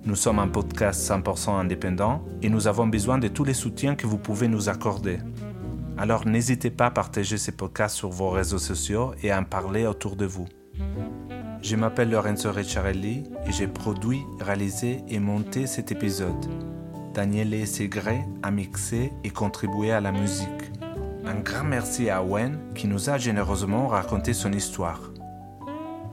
Nous 0.08 0.16
sommes 0.16 0.38
un 0.38 0.48
podcast 0.48 1.06
100% 1.06 1.50
indépendant 1.50 2.24
et 2.40 2.48
nous 2.48 2.66
avons 2.66 2.86
besoin 2.86 3.18
de 3.18 3.28
tous 3.28 3.44
les 3.44 3.52
soutiens 3.52 3.94
que 3.94 4.06
vous 4.06 4.16
pouvez 4.16 4.48
nous 4.48 4.70
accorder. 4.70 5.18
Alors 5.98 6.26
n'hésitez 6.26 6.70
pas 6.70 6.86
à 6.86 6.90
partager 6.90 7.36
ces 7.36 7.52
podcasts 7.52 7.96
sur 7.96 8.08
vos 8.08 8.30
réseaux 8.30 8.56
sociaux 8.56 9.12
et 9.22 9.30
à 9.30 9.38
en 9.38 9.44
parler 9.44 9.86
autour 9.86 10.16
de 10.16 10.24
vous. 10.24 10.46
Je 11.60 11.76
m'appelle 11.76 12.08
Lorenzo 12.08 12.50
Ricciarelli 12.50 13.24
et 13.46 13.52
j'ai 13.52 13.68
produit, 13.68 14.22
réalisé 14.40 15.02
et 15.10 15.18
monté 15.18 15.66
cet 15.66 15.92
épisode. 15.92 16.46
Daniele 17.12 17.66
Segre 17.66 18.24
a 18.42 18.50
mixé 18.50 19.12
et 19.24 19.30
contribué 19.30 19.92
à 19.92 20.00
la 20.00 20.10
musique. 20.10 20.72
Un 21.26 21.40
grand 21.40 21.64
merci 21.64 22.08
à 22.08 22.22
Wen 22.22 22.58
qui 22.74 22.88
nous 22.88 23.10
a 23.10 23.18
généreusement 23.18 23.88
raconté 23.88 24.32
son 24.32 24.54
histoire. 24.54 25.12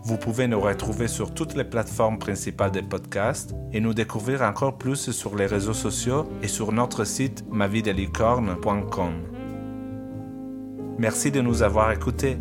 Vous 0.05 0.17
pouvez 0.17 0.47
nous 0.47 0.61
retrouver 0.61 1.07
sur 1.07 1.33
toutes 1.33 1.55
les 1.55 1.63
plateformes 1.63 2.19
principales 2.19 2.69
des 2.69 2.83
podcasts 2.83 3.55
et 3.73 3.79
nous 3.79 3.95
découvrir 3.95 4.43
encore 4.43 4.77
plus 4.77 5.09
sur 5.09 5.35
les 5.35 5.47
réseaux 5.47 5.73
sociaux 5.73 6.29
et 6.43 6.47
sur 6.47 6.71
notre 6.71 7.05
site 7.05 7.43
mavidelicorne.com. 7.49 9.13
Merci 10.99 11.31
de 11.31 11.41
nous 11.41 11.63
avoir 11.63 11.91
écoutés. 11.91 12.37